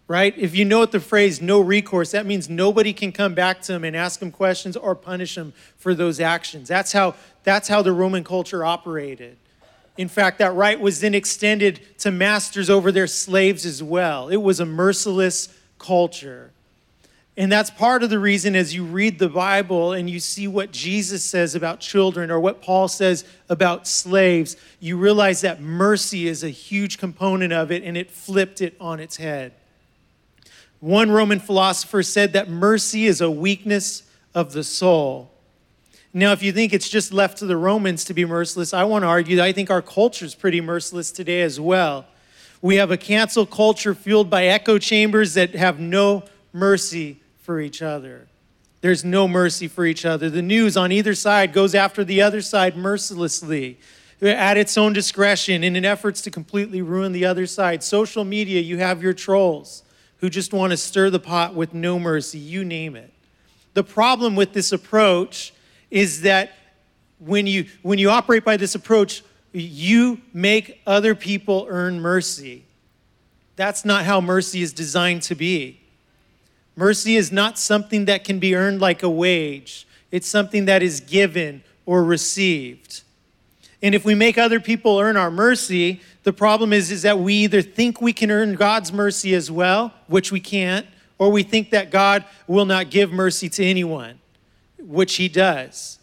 right? 0.07 0.37
If 0.37 0.55
you 0.55 0.65
know 0.65 0.85
the 0.85 1.01
phrase 1.01 1.41
no 1.41 1.61
recourse, 1.61 2.11
that 2.11 2.27
means 2.27 2.49
nobody 2.49 2.93
can 2.93 3.13
come 3.13 3.35
back 3.35 3.63
to 3.63 3.73
him 3.73 3.85
and 3.85 3.97
ask 3.97 4.21
him 4.21 4.31
questions 4.31 4.77
or 4.77 4.95
punish 4.95 5.37
him 5.37 5.53
for 5.77 5.95
those 5.95 6.21
actions. 6.21 6.69
That's 6.69 6.93
how, 6.93 7.15
that's 7.43 7.69
how 7.69 7.83
the 7.83 7.93
Roman 7.93 8.25
culture 8.25 8.65
operated. 8.65 9.37
In 9.97 10.09
fact, 10.09 10.39
that 10.39 10.55
right 10.55 10.79
was 10.79 11.01
then 11.01 11.15
extended 11.15 11.81
to 11.99 12.11
masters 12.11 12.69
over 12.69 12.91
their 12.91 13.07
slaves 13.07 13.65
as 13.65 13.83
well. 13.83 14.29
It 14.29 14.37
was 14.37 14.61
a 14.61 14.67
merciless 14.67 15.57
culture. 15.79 16.51
And 17.37 17.51
that's 17.51 17.71
part 17.71 18.03
of 18.03 18.11
the 18.11 18.19
reason 18.19 18.55
as 18.55 18.75
you 18.75 18.85
read 18.85 19.19
the 19.19 19.29
Bible 19.29 19.93
and 19.93 20.09
you 20.09 20.21
see 20.21 20.47
what 20.47 20.71
Jesus 20.71 21.25
says 21.25 21.57
about 21.57 21.81
children 21.81 22.31
or 22.31 22.39
what 22.39 22.63
Paul 22.63 22.87
says 22.87 23.25
about 23.49 23.89
slaves, 23.89 24.57
you 24.79 24.97
realize 24.97 25.41
that 25.41 25.61
mercy 25.61 26.29
is 26.29 26.45
a 26.45 26.49
huge 26.49 26.99
component 26.99 27.53
of 27.53 27.73
it 27.73 27.83
and 27.83 27.97
it 27.97 28.11
flipped 28.11 28.61
it 28.61 28.77
on 28.81 29.01
its 29.01 29.17
head. 29.17 29.53
One 30.85 31.11
Roman 31.11 31.41
philosopher 31.41 32.03
said 32.03 32.35
that 32.35 32.51
mercy 32.51 33.07
is 33.07 33.23
a 33.23 33.31
weakness 33.31 34.03
of 34.35 34.53
the 34.53 34.63
soul. 34.63 35.31
Now, 36.13 36.33
if 36.33 36.43
you 36.43 36.53
think 36.53 36.75
it's 36.75 36.91
just 36.91 37.11
left 37.11 37.39
to 37.39 37.47
the 37.47 37.57
Romans 37.57 38.05
to 38.05 38.13
be 38.13 38.27
merciless, 38.27 38.75
I 38.75 38.85
want 38.85 39.03
to 39.03 39.07
argue 39.07 39.37
that 39.37 39.47
I 39.47 39.53
think 39.53 39.71
our 39.71 39.81
culture 39.81 40.27
is 40.27 40.35
pretty 40.35 40.61
merciless 40.61 41.11
today 41.11 41.41
as 41.41 41.59
well. 41.59 42.05
We 42.61 42.77
have 42.77 42.91
a 42.91 42.99
cancel 42.99 43.47
culture 43.47 43.95
fueled 43.95 44.29
by 44.29 44.45
echo 44.45 44.77
chambers 44.77 45.33
that 45.33 45.55
have 45.55 45.81
no 45.81 46.25
mercy 46.53 47.19
for 47.41 47.63
each 47.63 47.81
other. 47.81 48.27
There's 48.83 49.07
no 49.07 49.27
mercy 49.27 49.69
for 49.69 49.87
each 49.87 50.05
other. 50.05 50.29
The 50.29 50.43
news 50.43 50.77
on 50.77 50.93
either 50.93 51.15
side 51.15 51.55
goes 51.55 51.75
after 51.75 52.05
the 52.05 52.21
other 52.21 52.43
side 52.43 52.77
mercilessly 52.77 53.79
at 54.21 54.59
its 54.59 54.77
own 54.77 54.93
discretion 54.93 55.65
in 55.65 55.77
an 55.77 55.87
efforts 55.87 56.21
to 56.21 56.31
completely 56.31 56.83
ruin 56.83 57.13
the 57.13 57.25
other 57.25 57.47
side. 57.47 57.83
Social 57.83 58.23
media, 58.23 58.61
you 58.61 58.77
have 58.77 59.03
your 59.03 59.15
trolls 59.15 59.84
who 60.25 60.31
just 60.31 60.55
want 60.55 60.71
to 60.71 60.77
stir 60.79 61.11
the 61.11 61.19
pot 61.21 61.55
with 61.55 61.75
no 61.75 61.99
mercy, 61.99 62.39
you 62.39 62.65
name 62.65 62.97
it. 62.97 63.13
The 63.75 63.85
problem 63.85 64.35
with 64.35 64.55
this 64.55 64.73
approach 64.73 65.53
is 65.91 66.23
that 66.23 66.55
when 67.19 67.47
you, 67.47 67.67
when 67.83 67.99
you 67.99 68.09
operate 68.09 68.43
by 68.43 68.57
this 68.57 68.75
approach, 68.75 69.23
you 69.53 70.23
make 70.33 70.81
other 70.87 71.15
people 71.15 71.67
earn 71.69 72.01
mercy. 72.01 72.65
That's 73.57 73.85
not 73.85 74.07
how 74.07 74.23
mercy 74.23 74.63
is 74.63 74.73
designed 74.73 75.21
to 75.25 75.35
be. 75.35 75.83
Mercy 76.75 77.17
is 77.17 77.31
not 77.31 77.59
something 77.59 78.07
that 78.07 78.25
can 78.25 78.39
be 78.39 78.55
earned 78.55 78.81
like 78.81 79.03
a 79.03 79.11
wage, 79.11 79.87
it's 80.11 80.27
something 80.27 80.65
that 80.65 80.83
is 80.83 81.01
given 81.01 81.63
or 81.85 82.03
received. 82.03 83.03
And 83.83 83.95
if 83.95 84.07
we 84.07 84.15
make 84.15 84.39
other 84.39 84.59
people 84.59 84.99
earn 84.99 85.19
our 85.19 85.31
mercy, 85.31 86.01
the 86.25 86.33
problem 86.33 86.73
is, 86.73 86.91
is 86.91 87.03
that 87.03 87.19
we 87.19 87.35
either 87.35 87.63
think 87.63 88.01
we 88.01 88.13
can 88.13 88.31
earn 88.31 88.55
God's 88.55 88.93
mercy 88.93 89.35
as 89.35 89.51
well, 89.51 89.93
which 90.07 90.33
we 90.33 90.41
can't, 90.41 90.87
or 91.19 91.31
we 91.31 91.43
think 91.43 91.71
that 91.71 91.91
God 91.91 92.25
will 92.47 92.65
not 92.65 92.91
give 92.91 93.13
mercy 93.13 93.49
to 93.51 93.65
anyone 93.65 94.19
which 94.79 95.17
he 95.17 95.29
does. 95.29 95.99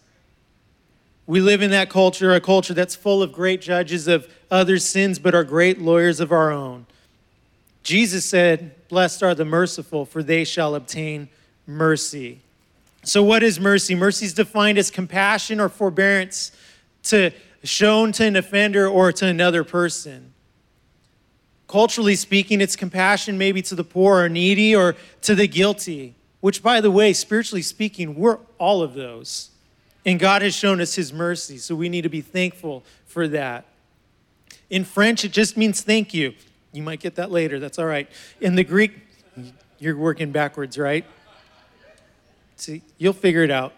We 1.28 1.40
live 1.40 1.62
in 1.62 1.72
that 1.72 1.90
culture, 1.90 2.34
a 2.34 2.42
culture 2.42 2.74
that's 2.74 2.96
full 2.96 3.22
of 3.22 3.32
great 3.32 3.62
judges 3.62 4.08
of 4.08 4.28
others' 4.50 4.86
sins, 4.86 5.20
but 5.20 5.36
are 5.36 5.44
great 5.44 5.80
lawyers 5.80 6.20
of 6.20 6.32
our 6.32 6.52
own. 6.52 6.86
Jesus 7.84 8.26
said, 8.26 8.76
Blessed 8.90 9.24
are 9.24 9.34
the 9.34 9.46
merciful, 9.46 10.06
for 10.06 10.22
they 10.22 10.44
shall 10.44 10.76
obtain 10.76 11.30
mercy. 11.66 12.42
So, 13.04 13.24
what 13.24 13.42
is 13.44 13.60
mercy? 13.60 13.96
Mercy 13.96 14.26
is 14.26 14.34
defined 14.34 14.78
as 14.78 14.92
compassion 14.92 15.60
or 15.60 15.70
forbearance 15.70 16.52
to 17.04 17.32
shown 17.64 18.12
to 18.14 18.26
an 18.26 18.36
offender 18.36 18.88
or 18.88 19.12
to 19.12 19.26
another 19.26 19.64
person. 19.64 20.34
Culturally 21.68 22.16
speaking, 22.16 22.60
it's 22.62 22.76
compassion 22.76 23.38
maybe 23.38 23.62
to 23.64 23.76
the 23.76 23.84
poor 23.84 24.24
or 24.24 24.30
needy 24.30 24.76
or 24.76 24.96
to 25.22 25.36
the 25.36 25.48
guilty 25.48 26.16
which, 26.42 26.62
by 26.62 26.82
the 26.82 26.92
way, 26.92 27.14
spiritually 27.14 27.62
speaking, 27.62 28.16
we're 28.16 28.40
all 28.58 28.82
of 28.82 28.96
those. 28.96 29.52
And 30.06 30.20
God 30.20 30.42
has 30.42 30.56
shown 30.56 30.82
us 30.82 30.96
his 30.96 31.14
mercy, 31.14 31.58
so 31.60 31.76
we 31.76 31.88
need 31.88 32.02
to 32.02 32.10
be 32.10 32.22
thankful 32.22 32.84
for 33.06 33.28
that. 33.30 33.66
In 34.70 34.84
French, 34.84 35.24
it 35.24 35.32
just 35.32 35.56
means 35.56 35.82
thank 35.82 36.14
you. 36.14 36.34
You 36.74 36.82
might 36.82 37.00
get 37.00 37.16
that 37.16 37.30
later, 37.30 37.60
that's 37.60 37.78
all 37.78 37.86
right. 37.86 38.10
In 38.42 38.56
the 38.56 38.64
Greek, 38.64 38.94
you're 39.78 39.96
working 39.96 40.32
backwards, 40.32 40.78
right? 40.78 41.06
See, 42.56 42.82
you'll 42.98 43.14
figure 43.14 43.44
it 43.44 43.52
out. 43.52 43.74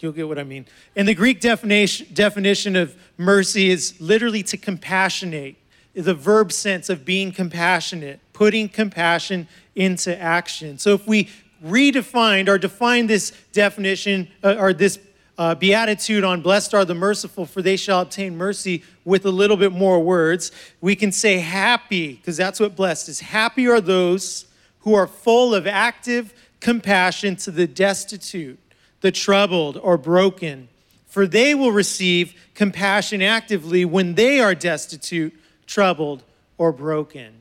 You'll 0.00 0.12
get 0.12 0.28
what 0.28 0.38
I 0.38 0.44
mean. 0.44 0.66
And 0.96 1.06
the 1.06 1.14
Greek 1.14 1.40
definition, 1.40 2.06
definition 2.14 2.74
of 2.76 2.96
mercy 3.18 3.68
is 3.68 4.00
literally 4.00 4.42
to 4.44 4.56
compassionate, 4.56 5.56
the 5.94 6.14
verb 6.14 6.52
sense 6.52 6.88
of 6.88 7.04
being 7.04 7.32
compassionate, 7.32 8.20
putting 8.32 8.68
compassion 8.68 9.46
into 9.74 10.18
action. 10.18 10.78
So 10.78 10.94
if 10.94 11.06
we 11.06 11.28
redefined 11.62 12.48
or 12.48 12.56
defined 12.56 13.10
this 13.10 13.32
definition 13.52 14.28
uh, 14.42 14.56
or 14.58 14.72
this 14.72 14.98
uh, 15.36 15.54
beatitude 15.54 16.22
on 16.22 16.42
blessed 16.42 16.74
are 16.74 16.84
the 16.84 16.94
merciful, 16.94 17.46
for 17.46 17.62
they 17.62 17.76
shall 17.76 18.02
obtain 18.02 18.36
mercy 18.36 18.82
with 19.06 19.24
a 19.24 19.30
little 19.30 19.56
bit 19.56 19.72
more 19.72 19.98
words. 19.98 20.52
We 20.82 20.94
can 20.94 21.12
say 21.12 21.38
happy, 21.38 22.14
because 22.14 22.36
that's 22.36 22.60
what 22.60 22.76
blessed 22.76 23.08
is. 23.08 23.20
Happy 23.20 23.66
are 23.66 23.80
those 23.80 24.44
who 24.80 24.94
are 24.94 25.06
full 25.06 25.54
of 25.54 25.66
active 25.66 26.34
compassion 26.60 27.36
to 27.36 27.50
the 27.50 27.66
destitute, 27.66 28.58
the 29.00 29.12
troubled, 29.12 29.76
or 29.76 29.96
broken, 29.96 30.68
for 31.06 31.26
they 31.26 31.54
will 31.54 31.72
receive 31.72 32.34
compassion 32.54 33.22
actively 33.22 33.84
when 33.84 34.14
they 34.14 34.40
are 34.40 34.54
destitute, 34.54 35.34
troubled, 35.66 36.22
or 36.58 36.72
broken 36.72 37.40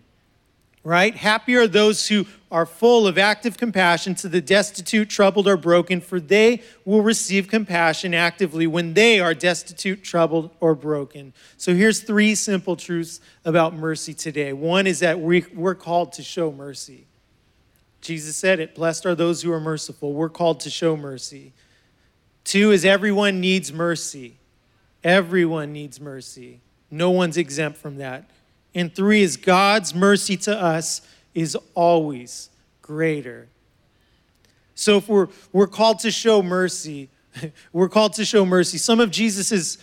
right? 0.83 1.15
Happy 1.15 1.55
are 1.55 1.67
those 1.67 2.07
who 2.07 2.25
are 2.51 2.65
full 2.65 3.05
of 3.05 3.17
active 3.17 3.57
compassion 3.57 4.15
to 4.15 4.29
the 4.29 4.41
destitute, 4.41 5.09
troubled, 5.09 5.47
or 5.47 5.57
broken, 5.57 6.01
for 6.01 6.19
they 6.19 6.61
will 6.85 7.01
receive 7.01 7.47
compassion 7.47 8.13
actively 8.13 8.65
when 8.65 8.93
they 8.93 9.19
are 9.19 9.33
destitute, 9.33 10.03
troubled, 10.03 10.49
or 10.59 10.73
broken. 10.73 11.33
So 11.57 11.75
here's 11.75 12.01
three 12.01 12.33
simple 12.33 12.75
truths 12.75 13.21
about 13.45 13.75
mercy 13.75 14.13
today. 14.13 14.53
One 14.53 14.87
is 14.87 14.99
that 14.99 15.19
we, 15.19 15.45
we're 15.53 15.75
called 15.75 16.13
to 16.13 16.23
show 16.23 16.51
mercy. 16.51 17.05
Jesus 18.01 18.35
said 18.35 18.59
it 18.59 18.75
Blessed 18.75 19.05
are 19.05 19.15
those 19.15 19.41
who 19.41 19.51
are 19.51 19.59
merciful. 19.59 20.13
We're 20.13 20.29
called 20.29 20.59
to 20.61 20.69
show 20.69 20.95
mercy. 20.95 21.53
Two 22.43 22.71
is 22.71 22.85
everyone 22.85 23.39
needs 23.39 23.71
mercy. 23.71 24.37
Everyone 25.03 25.71
needs 25.71 25.99
mercy. 26.01 26.61
No 26.91 27.11
one's 27.11 27.37
exempt 27.37 27.77
from 27.77 27.97
that. 27.97 28.29
And 28.73 28.93
three 28.93 29.21
is 29.21 29.37
God's 29.37 29.93
mercy 29.93 30.37
to 30.37 30.59
us 30.59 31.01
is 31.33 31.57
always 31.75 32.49
greater. 32.81 33.47
So 34.75 34.97
if 34.97 35.07
we're, 35.07 35.27
we're 35.51 35.67
called 35.67 35.99
to 35.99 36.11
show 36.11 36.41
mercy, 36.41 37.09
we're 37.73 37.89
called 37.89 38.13
to 38.13 38.25
show 38.25 38.45
mercy. 38.45 38.77
Some 38.77 38.99
of 38.99 39.11
Jesus's 39.11 39.77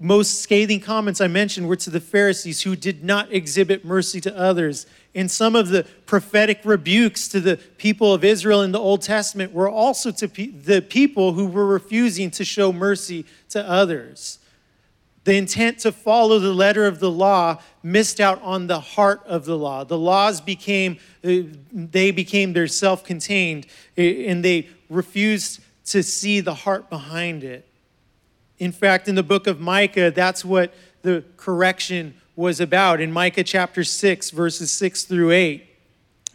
most 0.00 0.40
scathing 0.40 0.80
comments 0.80 1.20
I 1.20 1.26
mentioned 1.26 1.68
were 1.68 1.76
to 1.76 1.90
the 1.90 2.00
Pharisees 2.00 2.62
who 2.62 2.76
did 2.76 3.04
not 3.04 3.32
exhibit 3.32 3.84
mercy 3.84 4.20
to 4.22 4.36
others. 4.36 4.86
And 5.16 5.30
some 5.30 5.56
of 5.56 5.68
the 5.68 5.84
prophetic 6.04 6.60
rebukes 6.62 7.26
to 7.28 7.40
the 7.40 7.56
people 7.56 8.12
of 8.12 8.22
Israel 8.22 8.60
in 8.60 8.70
the 8.70 8.78
Old 8.78 9.00
Testament 9.00 9.50
were 9.50 9.68
also 9.68 10.10
to 10.10 10.28
pe- 10.28 10.48
the 10.48 10.82
people 10.82 11.32
who 11.32 11.46
were 11.46 11.64
refusing 11.64 12.30
to 12.32 12.44
show 12.44 12.70
mercy 12.70 13.24
to 13.48 13.66
others. 13.66 14.38
The 15.24 15.36
intent 15.36 15.78
to 15.80 15.90
follow 15.90 16.38
the 16.38 16.52
letter 16.52 16.86
of 16.86 17.00
the 17.00 17.10
law 17.10 17.62
missed 17.82 18.20
out 18.20 18.42
on 18.42 18.66
the 18.66 18.78
heart 18.78 19.22
of 19.24 19.46
the 19.46 19.56
law. 19.56 19.84
The 19.84 19.96
laws 19.98 20.42
became 20.42 20.98
uh, 21.24 21.44
they 21.72 22.10
became 22.10 22.52
their 22.52 22.68
self-contained 22.68 23.66
and 23.96 24.44
they 24.44 24.68
refused 24.90 25.60
to 25.86 26.02
see 26.02 26.40
the 26.40 26.54
heart 26.54 26.90
behind 26.90 27.42
it. 27.42 27.66
In 28.58 28.70
fact 28.70 29.08
in 29.08 29.14
the 29.14 29.22
book 29.22 29.46
of 29.46 29.60
micah 29.60 30.10
that's 30.10 30.44
what 30.44 30.74
the 31.00 31.24
correction 31.38 32.14
was 32.36 32.60
about 32.60 33.00
in 33.00 33.10
micah 33.10 33.42
chapter 33.42 33.82
6 33.82 34.30
verses 34.30 34.70
6 34.70 35.04
through 35.04 35.32
8 35.32 35.66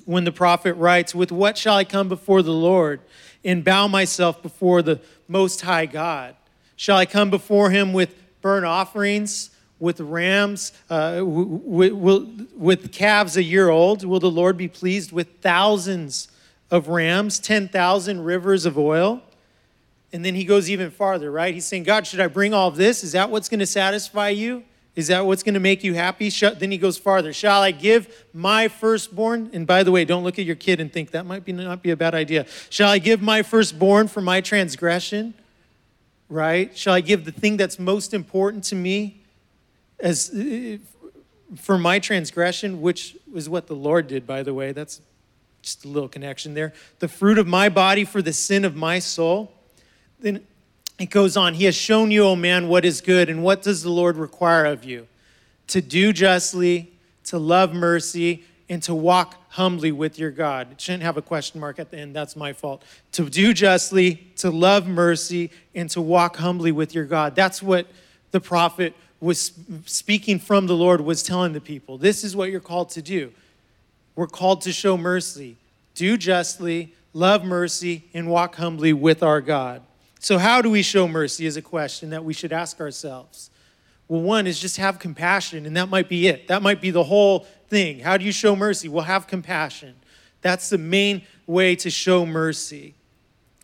when 0.06 0.24
the 0.24 0.32
prophet 0.32 0.74
writes 0.74 1.16
with 1.16 1.32
what 1.32 1.58
shall 1.58 1.78
i 1.78 1.84
come 1.84 2.10
before 2.10 2.42
the 2.42 2.52
lord 2.52 3.00
and 3.46 3.64
bow 3.64 3.88
myself 3.88 4.42
before 4.42 4.82
the 4.82 5.00
most 5.28 5.62
high 5.62 5.86
god 5.86 6.36
shall 6.76 6.98
i 6.98 7.06
come 7.06 7.30
before 7.30 7.70
him 7.70 7.94
with 7.94 8.16
burnt 8.42 8.66
offerings 8.66 9.52
with 9.82 10.00
rams, 10.00 10.74
uh, 10.92 11.22
with, 11.24 11.92
with 12.56 12.92
calves 12.94 13.36
a 13.36 13.42
year 13.42 13.70
old? 13.70 14.06
Will 14.06 14.20
the 14.20 14.30
Lord 14.30 14.56
be 14.56 14.68
pleased 14.68 15.12
with 15.12 15.28
thousands 15.42 16.28
of 16.70 16.88
rams, 16.88 17.40
10,000 17.40 18.24
rivers 18.24 18.68
of 18.68 18.78
oil? 18.78 19.24
And 20.14 20.24
then 20.24 20.36
he 20.36 20.44
goes 20.44 20.70
even 20.70 20.92
farther, 20.92 21.32
right? 21.32 21.54
He's 21.54 21.66
saying, 21.66 21.84
God, 21.84 22.06
should 22.06 22.20
I 22.20 22.28
bring 22.28 22.54
all 22.54 22.70
this? 22.70 23.04
Is 23.04 23.14
that 23.14 23.32
what's 23.32 23.50
going 23.50 23.60
to 23.60 23.66
satisfy 23.66 24.30
you? 24.30 24.64
Is 24.96 25.08
that 25.08 25.26
what's 25.26 25.42
going 25.42 25.54
to 25.54 25.62
make 25.62 25.84
you 25.84 25.94
happy? 25.94 26.30
Then 26.30 26.72
he 26.72 26.78
goes 26.78 26.98
farther. 26.98 27.32
Shall 27.32 27.62
I 27.62 27.72
give 27.72 28.26
my 28.34 28.68
firstborn? 28.68 29.50
And 29.54 29.66
by 29.66 29.84
the 29.84 29.92
way, 29.92 30.04
don't 30.04 30.24
look 30.24 30.38
at 30.38 30.46
your 30.46 30.56
kid 30.56 30.82
and 30.82 30.92
think 30.92 31.12
that 31.12 31.26
might 31.26 31.46
be 31.46 31.54
not 31.54 31.82
be 31.82 31.92
a 31.92 31.96
bad 31.96 32.14
idea. 32.14 32.46
Shall 32.70 32.90
I 32.90 33.00
give 33.00 33.22
my 33.22 33.42
firstborn 33.42 34.08
for 34.10 34.22
my 34.22 34.42
transgression? 34.42 35.34
right? 36.32 36.76
Shall 36.76 36.94
I 36.94 37.02
give 37.02 37.26
the 37.26 37.32
thing 37.32 37.58
that's 37.58 37.78
most 37.78 38.14
important 38.14 38.64
to 38.66 38.76
me 38.76 39.22
as 40.00 40.32
uh, 40.34 40.78
for 41.58 41.78
my 41.78 42.00
transgression, 42.00 42.82
which 42.82 43.18
is 43.36 43.50
what 43.50 43.68
the 43.68 43.76
Lord 43.76 44.08
did, 44.08 44.26
by 44.26 44.42
the 44.42 44.54
way. 44.54 44.72
That's 44.72 45.02
just 45.62 45.84
a 45.84 45.90
little 45.90 46.08
connection 46.08 46.54
there. 46.54 46.74
The 47.00 47.10
fruit 47.10 47.38
of 47.38 47.46
my 47.46 47.68
body 47.68 48.06
for 48.06 48.22
the 48.22 48.32
sin 48.32 48.64
of 48.64 48.76
my 48.76 49.00
soul. 49.00 49.52
Then 50.22 50.48
it 51.02 51.10
goes 51.10 51.36
on. 51.36 51.56
He 51.56 51.66
has 51.66 51.76
shown 51.76 52.12
you, 52.12 52.24
O 52.24 52.30
oh 52.30 52.36
man, 52.36 52.68
what 52.68 52.86
is 52.86 53.02
good, 53.02 53.30
and 53.30 53.44
what 53.44 53.62
does 53.62 53.84
the 53.84 53.90
Lord 53.90 54.18
require 54.18 54.66
of 54.66 54.84
you? 54.84 55.08
to 55.72 55.82
do 55.82 56.12
justly, 56.12 56.92
to 57.24 57.40
love 57.40 57.74
mercy, 57.74 58.44
and 58.68 58.84
to 58.84 58.94
walk 58.94 59.38
humbly 59.52 59.94
with 59.94 60.20
your 60.20 60.30
God. 60.30 60.70
It 60.74 60.82
shouldn't 60.82 61.04
have 61.04 61.16
a 61.16 61.22
question 61.22 61.62
mark 61.62 61.80
at 61.80 61.92
the 61.92 61.98
end. 61.98 62.14
That's 62.14 62.36
my 62.36 62.52
fault. 62.52 62.84
To 63.14 63.30
do 63.30 63.54
justly, 63.54 64.16
to 64.36 64.52
love 64.52 64.86
mercy, 64.86 65.50
and 65.74 65.90
to 65.92 66.02
walk 66.02 66.36
humbly 66.36 66.74
with 66.74 66.94
your 66.94 67.06
God. 67.06 67.36
That's 67.36 67.64
what 67.64 67.88
the 68.32 68.42
prophet 68.42 68.94
was 69.22 69.54
speaking 69.86 70.40
from 70.40 70.68
the 70.68 70.76
Lord 70.76 71.00
was 71.00 71.24
telling 71.24 71.54
the 71.54 71.62
people. 71.62 71.98
This 71.98 72.26
is 72.26 72.36
what 72.36 72.50
you're 72.52 72.60
called 72.60 72.90
to 72.90 73.02
do. 73.02 73.32
We're 74.18 74.28
called 74.28 74.62
to 74.64 74.74
show 74.74 74.98
mercy, 74.98 75.56
do 75.96 76.18
justly, 76.18 76.94
love 77.14 77.46
mercy, 77.46 78.04
and 78.14 78.30
walk 78.30 78.56
humbly 78.56 78.92
with 78.92 79.24
our 79.24 79.40
God. 79.40 79.84
So, 80.24 80.38
how 80.38 80.62
do 80.62 80.70
we 80.70 80.84
show 80.84 81.08
mercy 81.08 81.48
is 81.48 81.58
a 81.58 81.64
question 81.64 82.12
that 82.12 82.24
we 82.24 82.32
should 82.32 82.54
ask 82.54 82.80
ourselves. 82.80 83.50
Well, 84.08 84.22
one 84.22 84.46
is 84.46 84.60
just 84.60 84.78
have 84.78 85.00
compassion, 85.00 85.66
and 85.66 85.76
that 85.76 85.90
might 85.90 86.08
be 86.08 86.28
it. 86.28 86.48
That 86.48 86.62
might 86.62 86.80
be 86.80 86.92
the 86.92 87.04
whole 87.04 87.48
thing. 87.70 88.00
How 88.00 88.18
do 88.18 88.24
you 88.24 88.32
show 88.32 88.56
mercy? 88.56 88.88
Well, 88.88 89.04
have 89.04 89.26
compassion. 89.26 89.96
That's 90.42 90.70
the 90.70 90.78
main 90.78 91.24
way 91.48 91.76
to 91.78 91.90
show 91.90 92.24
mercy. 92.24 92.94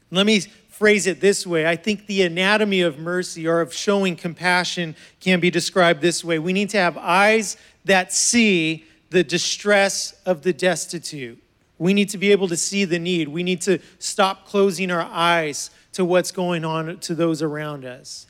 Let 0.10 0.26
me 0.26 0.40
phrase 0.40 1.06
it 1.06 1.22
this 1.22 1.46
way 1.46 1.68
I 1.68 1.76
think 1.76 2.08
the 2.08 2.24
anatomy 2.24 2.82
of 2.82 2.98
mercy 2.98 3.48
or 3.48 3.62
of 3.62 3.72
showing 3.72 4.16
compassion 4.16 4.96
can 5.20 5.40
be 5.40 5.52
described 5.52 6.02
this 6.02 6.24
way. 6.24 6.40
We 6.40 6.54
need 6.54 6.72
to 6.72 6.78
have 6.78 6.98
eyes 6.98 7.58
that 7.86 8.12
see 8.12 8.86
the 9.12 9.24
distress 9.24 10.20
of 10.26 10.42
the 10.42 10.54
destitute. 10.54 11.38
We 11.78 11.94
need 11.94 12.10
to 12.10 12.18
be 12.18 12.32
able 12.32 12.48
to 12.48 12.58
see 12.58 12.84
the 12.84 12.98
need. 12.98 13.28
We 13.28 13.44
need 13.44 13.62
to 13.62 13.78
stop 14.00 14.48
closing 14.48 14.90
our 14.90 15.08
eyes 15.12 15.70
to 15.98 16.06
what's 16.06 16.32
going 16.32 16.64
on 16.64 17.00
to 17.00 17.16
those 17.16 17.42
around 17.42 17.84
us, 17.84 18.28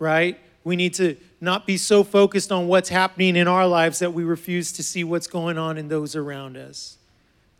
right? 0.00 0.36
We 0.64 0.74
need 0.74 0.94
to 0.94 1.16
not 1.40 1.64
be 1.64 1.76
so 1.76 2.02
focused 2.02 2.50
on 2.50 2.66
what's 2.66 2.88
happening 2.88 3.36
in 3.36 3.46
our 3.46 3.68
lives 3.68 4.00
that 4.00 4.12
we 4.12 4.24
refuse 4.24 4.72
to 4.72 4.82
see 4.82 5.04
what's 5.04 5.28
going 5.28 5.56
on 5.56 5.78
in 5.78 5.86
those 5.86 6.16
around 6.16 6.56
us. 6.56 6.98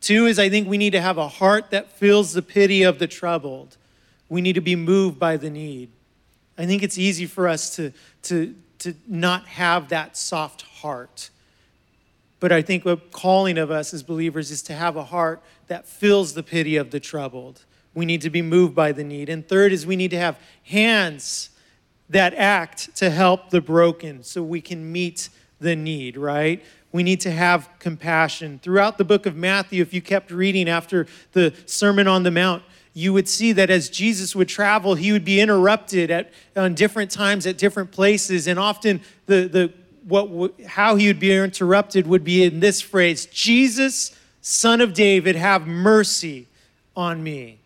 Two 0.01 0.27
is 0.27 0.41
I 0.41 0.49
think 0.49 0.67
we 0.67 0.77
need 0.77 0.91
to 0.91 1.01
have 1.01 1.19
a 1.19 1.29
heart 1.29 1.71
that 1.71 1.93
feels 1.93 2.33
the 2.33 2.43
pity 2.43 2.83
of 2.83 2.99
the 2.99 3.07
troubled. 3.07 3.77
We 4.29 4.41
need 4.41 4.55
to 4.55 4.61
be 4.61 4.75
moved 4.75 5.21
by 5.21 5.37
the 5.37 5.51
need. 5.51 5.91
I 6.59 6.67
think 6.67 6.83
it's 6.83 6.99
easy 6.99 7.27
for 7.27 7.47
us 7.47 7.77
to, 7.77 7.93
to, 8.25 8.57
to 8.81 8.95
not 9.07 9.47
have 9.47 9.89
that 9.91 10.17
soft 10.17 10.63
heart. 10.63 11.31
But 12.41 12.51
I 12.51 12.61
think 12.61 12.85
what 12.85 13.13
calling 13.13 13.57
of 13.57 13.71
us 13.71 13.95
as 13.95 14.03
believers 14.03 14.51
is 14.51 14.63
to 14.63 14.75
have 14.75 14.97
a 14.97 15.05
heart 15.05 15.41
that 15.69 15.87
feels 15.87 16.35
the 16.35 16.43
pity 16.43 16.75
of 16.75 16.91
the 16.91 16.99
troubled. 16.99 17.65
We 17.95 18.05
need 18.05 18.21
to 18.23 18.31
be 18.31 18.43
moved 18.43 18.75
by 18.75 18.93
the 18.93 19.05
need. 19.05 19.29
And 19.29 19.47
third 19.47 19.73
is 19.73 19.87
we 19.87 19.97
need 19.97 20.11
to 20.11 20.19
have 20.19 20.39
hands 20.65 21.51
that 22.11 22.35
act 22.35 22.95
to 22.97 23.11
help 23.11 23.51
the 23.51 23.61
broken 23.61 24.23
so 24.23 24.43
we 24.43 24.61
can 24.61 24.93
meet 24.93 25.29
the 25.61 25.77
need, 25.77 26.17
right? 26.17 26.63
We 26.93 27.03
need 27.03 27.21
to 27.23 27.31
have 27.31 27.69
compassion. 27.79 28.61
Throughout 28.63 28.99
the 28.99 29.05
book 29.05 29.27
of 29.27 29.37
Matthew, 29.37 29.83
if 29.83 29.95
you 29.95 30.03
kept 30.03 30.31
reading 30.31 30.69
after 30.69 31.07
the 31.33 31.55
Sermon 31.67 32.07
on 32.07 32.23
the 32.23 32.31
Mount, 32.31 32.63
you 32.93 33.13
would 33.13 33.29
see 33.29 33.51
that 33.53 33.71
as 33.71 33.91
Jesus 33.91 34.37
would 34.37 34.49
travel, 34.49 34.95
he 34.95 35.11
would 35.11 35.25
be 35.25 35.41
interrupted 35.41 36.11
at 36.11 36.33
on 36.55 36.75
different 36.75 37.11
times 37.11 37.47
at 37.47 37.59
different 37.59 37.91
places, 37.91 38.47
and 38.47 38.59
often 38.59 39.01
the 39.27 39.49
the 39.49 39.73
what 40.07 40.55
how 40.67 40.95
he 40.95 41.09
would 41.09 41.19
be 41.19 41.35
interrupted 41.35 42.07
would 42.07 42.23
be 42.23 42.45
in 42.45 42.61
this 42.61 42.81
phrase: 42.81 43.27
"Jesus, 43.27 44.17
Son 44.41 44.81
of 44.81 44.95
David, 44.95 45.35
have 45.35 45.67
mercy 45.67 46.47
on 46.95 47.25
me." 47.25 47.59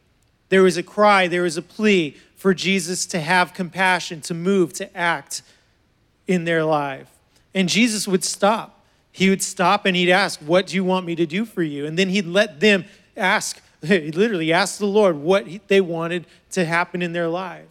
There 0.48 0.62
was 0.62 0.76
a 0.76 0.82
cry, 0.82 1.28
there 1.28 1.42
was 1.42 1.56
a 1.56 1.62
plea 1.62 2.16
for 2.36 2.54
Jesus 2.54 3.04
to 3.06 3.20
have 3.20 3.52
compassion, 3.52 4.20
to 4.22 4.34
move, 4.34 4.72
to 4.74 4.96
act 4.96 5.42
in 6.26 6.44
their 6.44 6.64
life. 6.64 7.10
And 7.54 7.68
Jesus 7.68 8.06
would 8.06 8.24
stop. 8.24 8.84
He 9.10 9.28
would 9.28 9.42
stop 9.42 9.84
and 9.84 9.96
he'd 9.96 10.12
ask, 10.12 10.38
What 10.40 10.68
do 10.68 10.76
you 10.76 10.84
want 10.84 11.04
me 11.04 11.16
to 11.16 11.26
do 11.26 11.44
for 11.44 11.62
you? 11.62 11.86
And 11.86 11.98
then 11.98 12.08
he'd 12.08 12.26
let 12.26 12.60
them 12.60 12.84
ask, 13.16 13.60
he 13.82 14.12
literally 14.12 14.52
asked 14.52 14.78
the 14.78 14.86
Lord 14.86 15.16
what 15.16 15.46
they 15.68 15.80
wanted 15.80 16.26
to 16.52 16.64
happen 16.64 17.02
in 17.02 17.12
their 17.12 17.28
life. 17.28 17.66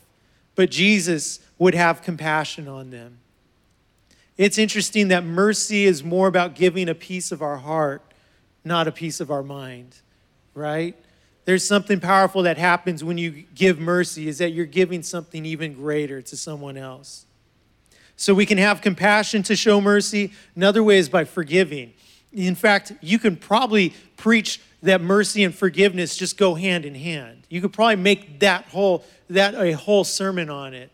But 0.56 0.72
Jesus 0.72 1.40
would 1.58 1.76
have 1.76 2.02
compassion 2.02 2.68
on 2.68 2.90
them. 2.90 3.20
It's 4.38 4.58
interesting 4.58 5.08
that 5.08 5.24
mercy 5.24 5.86
is 5.86 6.04
more 6.04 6.28
about 6.28 6.54
giving 6.54 6.90
a 6.90 6.96
piece 6.96 7.32
of 7.32 7.42
our 7.42 7.58
heart, 7.58 8.02
not 8.64 8.88
a 8.88 8.92
piece 8.92 9.20
of 9.20 9.32
our 9.32 9.42
mind, 9.42 9.96
right? 10.54 10.96
There's 11.48 11.66
something 11.66 12.02
powerful 12.02 12.44
that 12.44 12.58
happens 12.58 13.06
when 13.06 13.18
you 13.18 13.46
give 13.56 13.80
mercy 13.80 14.28
is 14.28 14.40
that 14.40 14.50
you're 14.50 14.66
giving 14.66 15.02
something 15.02 15.46
even 15.46 15.74
greater 15.74 16.22
to 16.22 16.36
someone 16.36 16.76
else. 16.76 17.26
So 18.18 18.34
we 18.34 18.46
can 18.46 18.58
have 18.58 18.82
compassion 18.82 19.44
to 19.44 19.56
show 19.56 19.80
mercy. 19.80 20.34
Another 20.58 20.84
way 20.84 20.98
is 20.98 21.08
by 21.08 21.24
forgiving. 21.24 21.94
In 22.34 22.54
fact 22.54 22.92
you 23.00 23.18
can 23.18 23.38
probably 23.38 23.94
preach 24.18 24.60
that 24.84 25.00
mercy 25.00 25.42
and 25.46 25.56
forgiveness 25.56 26.18
just 26.18 26.38
go 26.38 26.54
hand 26.56 26.84
in 26.84 26.96
hand. 26.96 27.44
You 27.48 27.62
could 27.62 27.72
probably 27.72 27.96
make 27.96 28.42
that 28.42 28.66
whole 28.66 29.06
that 29.30 29.56
a 29.56 29.72
whole 29.72 30.04
sermon 30.04 30.50
on 30.50 30.74
it. 30.74 30.92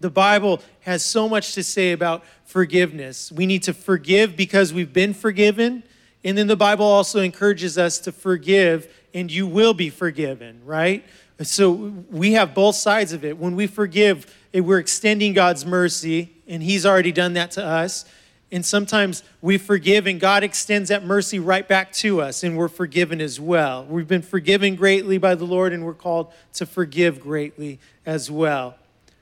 The 0.00 0.10
bible 0.10 0.62
has 0.80 1.04
so 1.04 1.28
much 1.28 1.54
to 1.54 1.62
say 1.62 1.92
about 1.92 2.24
forgiveness. 2.44 3.30
We 3.30 3.46
need 3.46 3.62
to 3.62 3.72
forgive 3.72 4.36
because 4.36 4.74
we've 4.74 4.92
been 4.92 5.14
forgiven. 5.14 5.84
And 6.24 6.36
then 6.36 6.48
the 6.48 6.56
bible 6.56 6.86
also 6.86 7.20
encourages 7.20 7.78
us 7.78 8.00
to 8.00 8.10
forgive 8.10 8.92
and 9.16 9.32
you 9.32 9.46
will 9.46 9.72
be 9.72 9.88
forgiven, 9.88 10.60
right? 10.66 11.02
So 11.40 11.72
we 12.10 12.32
have 12.32 12.54
both 12.54 12.76
sides 12.76 13.14
of 13.14 13.24
it. 13.24 13.38
When 13.38 13.56
we 13.56 13.66
forgive, 13.66 14.26
eh, 14.52 14.60
we're 14.60 14.78
extending 14.78 15.32
God's 15.32 15.64
mercy, 15.64 16.34
and 16.46 16.62
He's 16.62 16.84
already 16.84 17.12
done 17.12 17.32
that 17.32 17.50
to 17.52 17.64
us. 17.64 18.04
And 18.52 18.64
sometimes 18.64 19.22
we 19.40 19.56
forgive, 19.56 20.06
and 20.06 20.20
God 20.20 20.44
extends 20.44 20.90
that 20.90 21.02
mercy 21.02 21.38
right 21.38 21.66
back 21.66 21.92
to 21.94 22.20
us, 22.20 22.44
and 22.44 22.58
we're 22.58 22.68
forgiven 22.68 23.22
as 23.22 23.40
well. 23.40 23.86
We've 23.86 24.06
been 24.06 24.20
forgiven 24.20 24.76
greatly 24.76 25.16
by 25.16 25.34
the 25.34 25.46
Lord, 25.46 25.72
and 25.72 25.84
we're 25.84 25.94
called 25.94 26.30
to 26.52 26.66
forgive 26.66 27.18
greatly 27.18 27.80
as 28.04 28.30
well. 28.30 28.76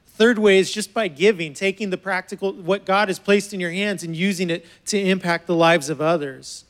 Third 0.07 0.41
way 0.41 0.59
is 0.59 0.73
just 0.73 0.93
by 0.93 1.07
giving, 1.07 1.55
taking 1.55 1.91
the 1.91 1.99
practical, 1.99 2.53
what 2.53 2.85
God 2.85 3.09
has 3.09 3.21
placed 3.21 3.55
in 3.55 3.61
your 3.61 3.71
hands, 3.71 4.03
and 4.03 4.17
using 4.17 4.51
it 4.51 4.67
to 4.87 4.99
impact 4.99 5.47
the 5.47 5.55
lives 5.55 5.89
of 5.89 6.01
others. 6.01 6.64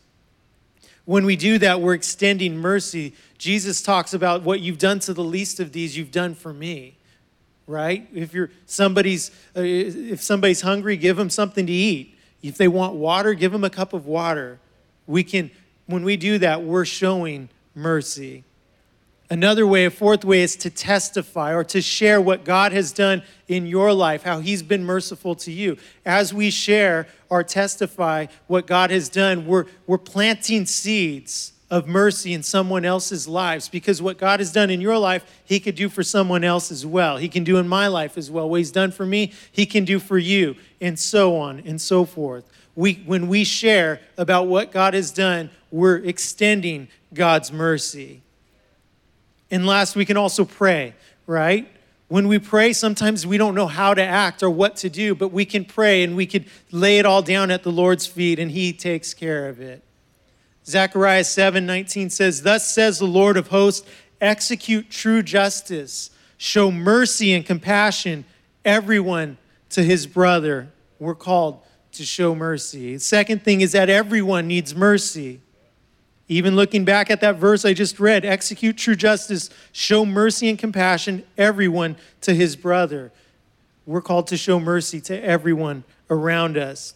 When 1.04 1.26
we 1.26 1.36
do 1.36 1.58
that, 1.58 1.80
we're 1.80 1.94
extending 1.94 2.56
mercy. 2.56 3.14
Jesus 3.36 3.82
talks 3.82 4.14
about 4.14 4.42
what 4.42 4.60
you've 4.60 4.78
done 4.78 5.00
to 5.00 5.12
the 5.12 5.24
least 5.24 5.60
of 5.60 5.72
these, 5.72 5.96
you've 5.96 6.10
done 6.10 6.34
for 6.34 6.52
me. 6.52 6.96
Right? 7.66 8.08
If 8.14 8.34
you're 8.34 8.50
somebody's 8.66 9.30
uh, 9.56 9.62
if 9.62 10.22
somebody's 10.22 10.60
hungry, 10.60 10.96
give 10.96 11.16
them 11.16 11.30
something 11.30 11.66
to 11.66 11.72
eat. 11.72 12.18
If 12.42 12.58
they 12.58 12.68
want 12.68 12.94
water, 12.94 13.32
give 13.32 13.52
them 13.52 13.64
a 13.64 13.70
cup 13.70 13.94
of 13.94 14.06
water. 14.06 14.60
We 15.06 15.24
can 15.24 15.50
when 15.86 16.04
we 16.04 16.16
do 16.16 16.38
that, 16.38 16.62
we're 16.62 16.84
showing 16.84 17.48
mercy. 17.74 18.44
Another 19.30 19.66
way, 19.66 19.86
a 19.86 19.90
fourth 19.90 20.24
way, 20.24 20.42
is 20.42 20.54
to 20.56 20.70
testify 20.70 21.54
or 21.54 21.64
to 21.64 21.80
share 21.80 22.20
what 22.20 22.44
God 22.44 22.72
has 22.72 22.92
done 22.92 23.22
in 23.48 23.66
your 23.66 23.92
life, 23.92 24.22
how 24.22 24.40
He's 24.40 24.62
been 24.62 24.84
merciful 24.84 25.34
to 25.36 25.50
you. 25.50 25.78
As 26.04 26.34
we 26.34 26.50
share 26.50 27.06
or 27.30 27.42
testify 27.42 28.26
what 28.46 28.66
God 28.66 28.90
has 28.90 29.08
done, 29.08 29.46
we're, 29.46 29.64
we're 29.86 29.98
planting 29.98 30.66
seeds 30.66 31.52
of 31.70 31.88
mercy 31.88 32.34
in 32.34 32.42
someone 32.42 32.84
else's 32.84 33.26
lives 33.26 33.68
because 33.68 34.02
what 34.02 34.18
God 34.18 34.40
has 34.40 34.52
done 34.52 34.68
in 34.68 34.82
your 34.82 34.98
life, 34.98 35.24
He 35.44 35.58
could 35.58 35.74
do 35.74 35.88
for 35.88 36.02
someone 36.02 36.44
else 36.44 36.70
as 36.70 36.84
well. 36.84 37.16
He 37.16 37.28
can 37.28 37.44
do 37.44 37.56
in 37.56 37.66
my 37.66 37.88
life 37.88 38.18
as 38.18 38.30
well. 38.30 38.48
What 38.48 38.58
He's 38.58 38.70
done 38.70 38.90
for 38.90 39.06
me, 39.06 39.32
He 39.50 39.64
can 39.64 39.86
do 39.86 39.98
for 39.98 40.18
you, 40.18 40.54
and 40.82 40.98
so 40.98 41.36
on 41.36 41.60
and 41.60 41.80
so 41.80 42.04
forth. 42.04 42.44
We, 42.76 42.94
when 43.06 43.28
we 43.28 43.44
share 43.44 44.00
about 44.18 44.48
what 44.48 44.70
God 44.70 44.92
has 44.92 45.10
done, 45.10 45.48
we're 45.70 45.96
extending 45.96 46.88
God's 47.14 47.50
mercy. 47.50 48.20
And 49.54 49.68
last, 49.68 49.94
we 49.94 50.04
can 50.04 50.16
also 50.16 50.44
pray, 50.44 50.94
right? 51.28 51.70
When 52.08 52.26
we 52.26 52.40
pray, 52.40 52.72
sometimes 52.72 53.24
we 53.24 53.38
don't 53.38 53.54
know 53.54 53.68
how 53.68 53.94
to 53.94 54.02
act 54.02 54.42
or 54.42 54.50
what 54.50 54.74
to 54.78 54.90
do, 54.90 55.14
but 55.14 55.28
we 55.28 55.44
can 55.44 55.64
pray 55.64 56.02
and 56.02 56.16
we 56.16 56.26
can 56.26 56.46
lay 56.72 56.98
it 56.98 57.06
all 57.06 57.22
down 57.22 57.52
at 57.52 57.62
the 57.62 57.70
Lord's 57.70 58.04
feet 58.04 58.40
and 58.40 58.50
He 58.50 58.72
takes 58.72 59.14
care 59.14 59.48
of 59.48 59.60
it. 59.60 59.84
Zechariah 60.66 61.22
7 61.22 61.64
19 61.64 62.10
says, 62.10 62.42
Thus 62.42 62.68
says 62.74 62.98
the 62.98 63.04
Lord 63.04 63.36
of 63.36 63.46
hosts, 63.46 63.86
execute 64.20 64.90
true 64.90 65.22
justice, 65.22 66.10
show 66.36 66.72
mercy 66.72 67.32
and 67.32 67.46
compassion, 67.46 68.24
everyone 68.64 69.38
to 69.70 69.84
his 69.84 70.08
brother. 70.08 70.72
We're 70.98 71.14
called 71.14 71.62
to 71.92 72.04
show 72.04 72.34
mercy. 72.34 72.98
Second 72.98 73.44
thing 73.44 73.60
is 73.60 73.70
that 73.70 73.88
everyone 73.88 74.48
needs 74.48 74.74
mercy. 74.74 75.42
Even 76.28 76.56
looking 76.56 76.84
back 76.84 77.10
at 77.10 77.20
that 77.20 77.36
verse 77.36 77.64
I 77.64 77.74
just 77.74 78.00
read, 78.00 78.24
execute 78.24 78.78
true 78.78 78.96
justice, 78.96 79.50
show 79.72 80.06
mercy 80.06 80.48
and 80.48 80.58
compassion, 80.58 81.24
everyone 81.36 81.96
to 82.22 82.34
his 82.34 82.56
brother. 82.56 83.12
We're 83.86 84.00
called 84.00 84.28
to 84.28 84.36
show 84.36 84.58
mercy 84.58 85.00
to 85.02 85.22
everyone 85.22 85.84
around 86.08 86.56
us. 86.56 86.94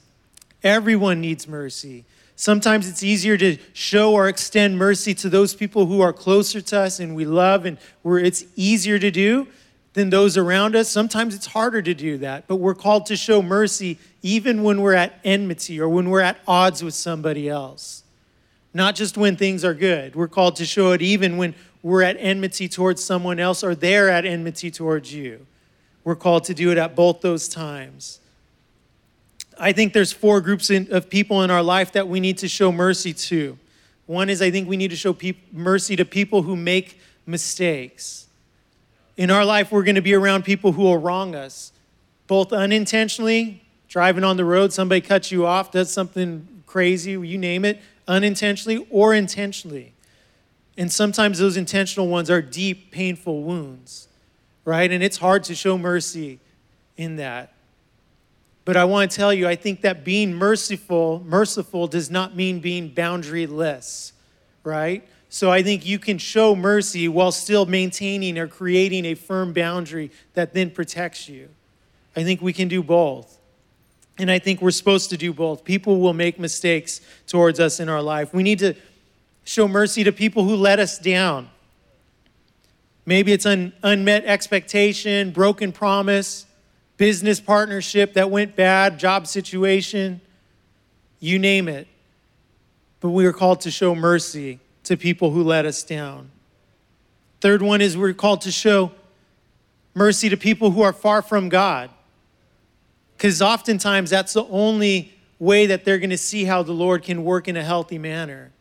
Everyone 0.63 1.21
needs 1.21 1.47
mercy. 1.47 2.05
Sometimes 2.35 2.89
it's 2.89 3.03
easier 3.03 3.37
to 3.37 3.59
show 3.73 4.13
or 4.15 4.29
extend 4.29 4.79
mercy 4.79 5.13
to 5.15 5.29
those 5.29 5.55
people 5.55 5.87
who 5.87 6.01
are 6.01 6.13
closer 6.13 6.61
to 6.61 6.81
us 6.81 7.01
and 7.01 7.15
we 7.15 7.25
love 7.25 7.67
and 7.67 7.79
where 8.03 8.19
it's 8.19 8.45
easier 8.57 8.99
to 8.99 9.11
do 9.11 9.49
than 9.93 10.11
those 10.11 10.37
around 10.37 10.77
us. 10.77 10.89
Sometimes 10.89 11.35
it's 11.35 11.47
harder 11.47 11.83
to 11.83 11.95
do 11.95 12.17
that, 12.19 12.47
but 12.47 12.57
we're 12.57 12.75
called 12.75 13.07
to 13.07 13.17
show 13.17 13.43
mercy 13.43 13.99
even 14.23 14.63
when 14.63 14.81
we're 14.81 14.95
at 14.95 15.19
enmity 15.25 15.81
or 15.81 15.89
when 15.89 16.09
we're 16.09 16.21
at 16.21 16.39
odds 16.47 16.83
with 16.83 16.95
somebody 16.95 17.49
else. 17.49 18.05
Not 18.75 18.95
just 18.95 19.17
when 19.17 19.37
things 19.37 19.65
are 19.65 19.75
good. 19.75 20.15
We're 20.15 20.29
called 20.29 20.57
to 20.57 20.67
show 20.67 20.93
it 20.93 21.03
even 21.03 21.37
when 21.37 21.55
we're 21.83 22.03
at 22.03 22.17
enmity 22.19 22.69
towards 22.69 23.03
someone 23.03 23.39
else 23.39 23.65
or 23.65 23.75
they're 23.75 24.09
at 24.09 24.25
enmity 24.25 24.71
towards 24.71 25.13
you. 25.13 25.47
We're 26.05 26.17
called 26.17 26.45
to 26.45 26.55
do 26.55 26.71
it 26.71 26.79
at 26.79 26.95
both 26.95 27.21
those 27.21 27.49
times. 27.49 28.21
I 29.59 29.73
think 29.73 29.93
there's 29.93 30.13
four 30.13 30.41
groups 30.41 30.71
in, 30.71 30.89
of 30.93 31.11
people 31.11 31.43
in 31.43 31.51
our 31.51 31.63
life 31.63 31.93
that 31.93 32.09
we 32.09 32.21
need 32.21 32.39
to 32.39 32.49
show 32.49 32.71
mercy 32.71 33.13
to. 33.13 33.59
One 34.07 34.31
is 34.31 34.41
I 34.41 34.51
think 34.51 34.69
we 34.69 34.77
need 34.77 34.91
to 34.91 34.97
show 34.97 35.17
mercy 35.53 35.97
to 35.97 36.05
people 36.05 36.43
who 36.43 36.57
make 36.57 37.01
mistakes. 37.27 38.27
In 39.17 39.31
our 39.31 39.45
life, 39.45 39.73
we're 39.73 39.83
going 39.83 39.97
to 39.97 40.01
be 40.01 40.15
around 40.15 40.45
people 40.45 40.73
who 40.73 40.83
will 40.83 40.97
wrong 40.97 41.35
us, 41.35 41.73
both 42.27 42.53
unintentionally, 42.53 43.63
driving 43.89 44.23
on 44.23 44.37
the 44.37 44.45
road, 44.45 44.73
somebody 44.73 45.01
cuts 45.01 45.33
you 45.33 45.45
off, 45.45 45.73
does 45.73 45.93
something 45.93 46.47
crazy, 46.67 47.13
you 47.13 47.37
name 47.37 47.65
it, 47.65 47.81
unintentionally 48.09 48.87
or 48.91 49.15
intentionally. 49.15 49.93
And 50.77 50.91
sometimes 50.91 51.39
those 51.39 51.57
intentional 51.57 52.09
ones 52.09 52.31
are 52.31 52.43
deep, 52.43 52.91
painful 52.91 53.43
wounds, 53.43 54.09
right? 54.65 54.91
And 54.91 55.03
it's 55.03 55.19
hard 55.19 55.45
to 55.45 55.55
show 55.55 55.79
mercy 55.79 56.41
in 56.97 57.17
that. 57.17 57.53
But 58.65 58.77
I 58.77 58.85
want 58.85 59.11
to 59.11 59.17
tell 59.17 59.33
you, 59.33 59.49
I 59.49 59.57
think 59.57 59.81
that 59.83 60.05
being 60.05 60.35
merciful, 60.35 61.23
merciful 61.25 61.87
does 61.87 62.11
not 62.11 62.37
mean 62.37 62.61
being 62.61 62.91
boundaryless, 62.91 64.13
right? 64.63 65.09
So 65.31 65.51
I 65.51 65.63
think 65.63 65.87
you 65.87 65.99
can 65.99 66.19
show 66.19 66.55
mercy 66.55 67.09
while 67.09 67.33
still 67.33 67.67
maintaining 67.67 68.39
or 68.39 68.47
creating 68.47 69.05
a 69.07 69.15
firm 69.15 69.53
boundary 69.53 70.11
that 70.35 70.55
then 70.55 70.71
protects 70.71 71.29
you. 71.29 71.49
I 72.15 72.25
think 72.25 72.41
we 72.41 72.53
can 72.53 72.69
do 72.69 72.83
both. 72.83 73.38
And 74.19 74.31
I 74.31 74.39
think 74.39 74.61
we're 74.61 74.73
supposed 74.73 75.11
to 75.11 75.17
do 75.17 75.33
both. 75.33 75.65
People 75.65 76.01
will 76.01 76.15
make 76.15 76.39
mistakes 76.39 77.01
towards 77.27 77.61
us 77.61 77.79
in 77.79 77.89
our 77.89 78.03
life. 78.03 78.35
We 78.35 78.43
need 78.43 78.59
to 78.59 78.75
show 79.45 79.69
mercy 79.69 80.05
to 80.05 80.13
people 80.13 80.45
who 80.45 80.57
let 80.57 80.79
us 80.79 80.99
down. 80.99 81.49
Maybe 83.07 83.33
it's 83.33 83.47
an 83.47 83.73
unmet 83.83 84.25
expectation, 84.25 85.31
broken 85.31 85.73
promise, 85.73 86.45
business 86.99 87.41
partnership 87.41 88.13
that 88.15 88.31
went 88.31 88.57
bad, 88.57 88.99
job 88.99 89.27
situation, 89.27 90.21
you 91.21 91.39
name 91.39 91.69
it. 91.69 91.89
But 93.01 93.11
we 93.11 93.25
are 93.25 93.33
called 93.33 93.63
to 93.63 93.71
show 93.71 93.95
mercy 93.95 94.59
to 94.85 94.97
people 94.97 95.31
who 95.31 95.43
let 95.43 95.65
us 95.65 95.83
down. 95.83 96.31
Third 97.41 97.63
one 97.63 97.81
is 97.81 97.97
we're 97.97 98.13
called 98.13 98.43
to 98.43 98.53
show 98.53 98.93
mercy 99.95 100.29
to 100.29 100.37
people 100.37 100.73
who 100.73 100.83
are 100.83 100.93
far 100.93 101.23
from 101.23 101.49
God. 101.49 101.91
Because 103.19 103.43
oftentimes 103.43 104.11
that's 104.11 104.33
the 104.33 104.45
only 104.45 105.13
way 105.41 105.67
that 105.67 105.85
they're 105.85 105.99
going 105.99 106.11
to 106.11 106.17
see 106.17 106.45
how 106.45 106.63
the 106.63 106.73
Lord 106.73 107.03
can 107.03 107.25
work 107.25 107.49
in 107.49 107.57
a 107.57 107.65
healthy 107.65 107.99
manner. 107.99 108.53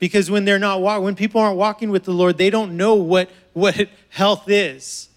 Because 0.00 0.30
when 0.30 0.44
they're 0.44 0.58
not 0.58 0.82
when 1.00 1.14
people 1.14 1.40
aren't 1.40 1.56
walking 1.56 1.90
with 1.90 2.04
the 2.04 2.12
lord 2.12 2.38
they 2.38 2.50
don't 2.50 2.76
know 2.76 2.94
what 2.94 3.30
what 3.52 3.88
health 4.10 4.48
is. 4.48 5.08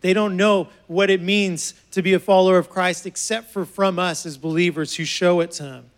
They 0.00 0.12
don't 0.12 0.36
know 0.36 0.68
what 0.86 1.10
it 1.10 1.20
means 1.20 1.74
to 1.90 2.02
be 2.02 2.12
a 2.12 2.18
follower 2.20 2.58
of 2.58 2.68
christ 2.68 3.06
except 3.06 3.50
for 3.50 3.64
from 3.64 3.98
us 3.98 4.26
as 4.26 4.38
believers 4.38 4.94
who 4.94 5.04
show 5.04 5.40
it 5.40 5.50
to 5.52 5.62
them 5.62 5.90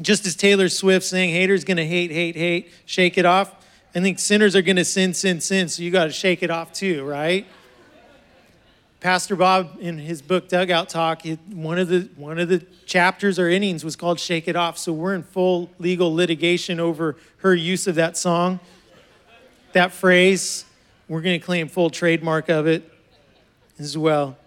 just 0.00 0.26
as 0.26 0.34
taylor 0.36 0.68
swift 0.68 1.06
saying 1.06 1.30
haters 1.30 1.64
gonna 1.64 1.84
hate 1.84 2.10
hate 2.10 2.36
hate 2.36 2.70
shake 2.84 3.16
it 3.18 3.24
off. 3.24 3.54
I 3.94 4.00
think 4.00 4.18
sinners 4.18 4.56
are 4.56 4.62
gonna 4.62 4.84
sin 4.84 5.14
sin 5.14 5.40
sin 5.40 5.68
so 5.68 5.82
you 5.82 5.90
got 5.90 6.06
to 6.06 6.12
shake 6.12 6.42
it 6.42 6.50
off 6.50 6.72
too 6.72 7.04
right 7.04 7.46
Pastor 9.04 9.36
Bob, 9.36 9.76
in 9.80 9.98
his 9.98 10.22
book 10.22 10.48
Dugout 10.48 10.88
Talk, 10.88 11.24
one 11.52 11.78
of 11.78 11.88
the 11.88 12.08
one 12.16 12.38
of 12.38 12.48
the 12.48 12.64
chapters 12.86 13.38
or 13.38 13.50
innings 13.50 13.84
was 13.84 13.96
called 13.96 14.18
"Shake 14.18 14.48
It 14.48 14.56
Off." 14.56 14.78
So 14.78 14.94
we're 14.94 15.14
in 15.14 15.22
full 15.22 15.70
legal 15.78 16.14
litigation 16.14 16.80
over 16.80 17.16
her 17.40 17.54
use 17.54 17.86
of 17.86 17.96
that 17.96 18.16
song, 18.16 18.60
that 19.74 19.92
phrase. 19.92 20.64
We're 21.06 21.20
going 21.20 21.38
to 21.38 21.44
claim 21.44 21.68
full 21.68 21.90
trademark 21.90 22.48
of 22.48 22.66
it 22.66 22.90
as 23.78 23.98
well. 23.98 24.38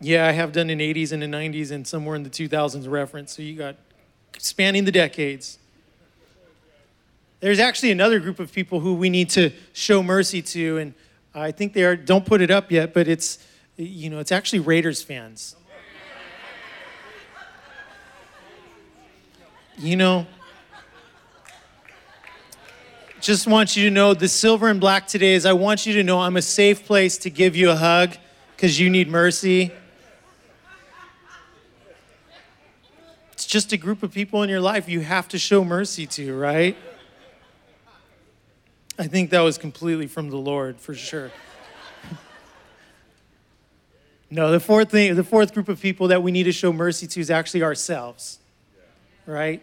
Yeah, 0.00 0.28
I 0.28 0.30
have 0.30 0.52
done 0.52 0.70
an 0.70 0.78
80s 0.78 1.10
and 1.10 1.24
a 1.24 1.26
90s 1.26 1.72
and 1.72 1.84
somewhere 1.84 2.14
in 2.14 2.22
the 2.22 2.30
2000s 2.30 2.88
reference. 2.88 3.34
So 3.34 3.42
you 3.42 3.56
got 3.56 3.74
spanning 4.38 4.84
the 4.84 4.92
decades. 4.92 5.58
There's 7.40 7.58
actually 7.58 7.90
another 7.90 8.20
group 8.20 8.38
of 8.38 8.52
people 8.52 8.78
who 8.78 8.94
we 8.94 9.10
need 9.10 9.30
to 9.30 9.50
show 9.72 10.00
mercy 10.00 10.42
to, 10.42 10.78
and 10.78 10.94
I 11.34 11.50
think 11.50 11.72
they 11.72 11.82
are. 11.82 11.96
Don't 11.96 12.24
put 12.24 12.40
it 12.40 12.52
up 12.52 12.70
yet, 12.70 12.94
but 12.94 13.08
it's 13.08 13.40
you 13.78 14.10
know, 14.10 14.18
it's 14.18 14.32
actually 14.32 14.58
Raiders 14.58 15.02
fans. 15.02 15.54
You 19.78 19.94
know, 19.94 20.26
just 23.20 23.46
want 23.46 23.76
you 23.76 23.84
to 23.84 23.90
know 23.90 24.12
the 24.14 24.26
silver 24.26 24.68
and 24.68 24.80
black 24.80 25.06
today 25.06 25.34
is 25.34 25.46
I 25.46 25.52
want 25.52 25.86
you 25.86 25.92
to 25.94 26.02
know 26.02 26.18
I'm 26.18 26.36
a 26.36 26.42
safe 26.42 26.84
place 26.84 27.16
to 27.18 27.30
give 27.30 27.54
you 27.54 27.70
a 27.70 27.76
hug 27.76 28.16
because 28.56 28.80
you 28.80 28.90
need 28.90 29.08
mercy. 29.08 29.70
It's 33.32 33.46
just 33.46 33.72
a 33.72 33.76
group 33.76 34.02
of 34.02 34.12
people 34.12 34.42
in 34.42 34.50
your 34.50 34.60
life 34.60 34.88
you 34.88 35.00
have 35.00 35.28
to 35.28 35.38
show 35.38 35.64
mercy 35.64 36.06
to, 36.08 36.36
right? 36.36 36.76
I 38.98 39.06
think 39.06 39.30
that 39.30 39.40
was 39.40 39.56
completely 39.58 40.08
from 40.08 40.30
the 40.30 40.36
Lord 40.36 40.80
for 40.80 40.94
sure. 40.94 41.30
No, 44.30 44.50
the 44.50 44.60
fourth 44.60 44.90
thing, 44.90 45.14
the 45.14 45.24
fourth 45.24 45.54
group 45.54 45.68
of 45.68 45.80
people 45.80 46.08
that 46.08 46.22
we 46.22 46.30
need 46.30 46.44
to 46.44 46.52
show 46.52 46.72
mercy 46.72 47.06
to 47.06 47.20
is 47.20 47.30
actually 47.30 47.62
ourselves. 47.62 48.38
Right? 49.26 49.62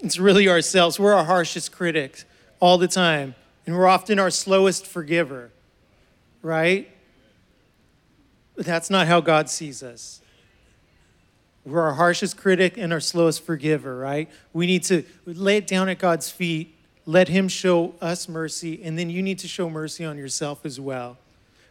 It's 0.00 0.18
really 0.18 0.48
ourselves. 0.48 0.98
We're 0.98 1.14
our 1.14 1.24
harshest 1.24 1.72
critic 1.72 2.24
all 2.58 2.78
the 2.78 2.88
time, 2.88 3.34
and 3.66 3.76
we're 3.76 3.86
often 3.86 4.18
our 4.18 4.30
slowest 4.30 4.86
forgiver. 4.86 5.50
Right? 6.42 6.90
But 8.56 8.66
that's 8.66 8.90
not 8.90 9.06
how 9.06 9.20
God 9.20 9.48
sees 9.48 9.82
us. 9.82 10.20
We're 11.64 11.82
our 11.82 11.94
harshest 11.94 12.36
critic 12.36 12.78
and 12.78 12.92
our 12.92 13.00
slowest 13.00 13.44
forgiver, 13.44 13.96
right? 13.98 14.30
We 14.52 14.66
need 14.66 14.82
to 14.84 15.04
lay 15.26 15.58
it 15.58 15.66
down 15.66 15.88
at 15.88 15.98
God's 15.98 16.30
feet, 16.30 16.74
let 17.04 17.28
Him 17.28 17.48
show 17.48 17.94
us 18.00 18.28
mercy, 18.28 18.82
and 18.82 18.98
then 18.98 19.10
you 19.10 19.22
need 19.22 19.38
to 19.40 19.48
show 19.48 19.68
mercy 19.68 20.04
on 20.04 20.16
yourself 20.16 20.64
as 20.64 20.80
well. 20.80 21.18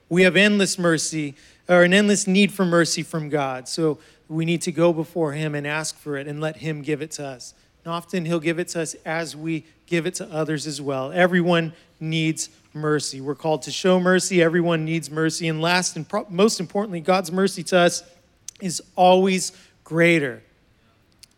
We 0.07 0.23
have 0.23 0.35
endless 0.35 0.77
mercy 0.77 1.35
or 1.69 1.83
an 1.83 1.93
endless 1.93 2.27
need 2.27 2.51
for 2.51 2.65
mercy 2.65 3.03
from 3.03 3.29
God. 3.29 3.69
So 3.69 3.99
we 4.27 4.43
need 4.43 4.63
to 4.63 4.71
go 4.71 4.91
before 4.91 5.33
Him 5.33 5.55
and 5.55 5.65
ask 5.65 5.95
for 5.97 6.17
it 6.17 6.27
and 6.27 6.41
let 6.41 6.57
Him 6.57 6.81
give 6.81 7.01
it 7.01 7.11
to 7.11 7.25
us. 7.25 7.53
And 7.85 7.93
often 7.93 8.25
He'll 8.25 8.39
give 8.39 8.59
it 8.59 8.67
to 8.69 8.81
us 8.81 8.95
as 9.05 9.35
we 9.35 9.63
give 9.85 10.05
it 10.05 10.15
to 10.15 10.25
others 10.31 10.67
as 10.67 10.81
well. 10.81 11.11
Everyone 11.11 11.73
needs 11.99 12.49
mercy. 12.73 13.21
We're 13.21 13.35
called 13.35 13.61
to 13.63 13.71
show 13.71 13.99
mercy. 13.99 14.41
Everyone 14.41 14.83
needs 14.83 15.09
mercy. 15.09 15.47
And 15.47 15.61
last 15.61 15.95
and 15.95 16.07
pro- 16.07 16.25
most 16.29 16.59
importantly, 16.59 17.01
God's 17.01 17.31
mercy 17.31 17.63
to 17.63 17.77
us 17.77 18.03
is 18.59 18.81
always 18.95 19.51
greater. 19.83 20.41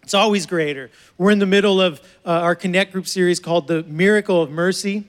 It's 0.03 0.13
always 0.13 0.45
greater. 0.45 0.89
We're 1.17 1.31
in 1.31 1.39
the 1.39 1.45
middle 1.45 1.79
of 1.79 2.01
uh, 2.25 2.31
our 2.31 2.55
Connect 2.55 2.91
Group 2.91 3.07
series 3.07 3.39
called 3.39 3.67
The 3.67 3.83
Miracle 3.83 4.41
of 4.41 4.49
Mercy. 4.49 5.05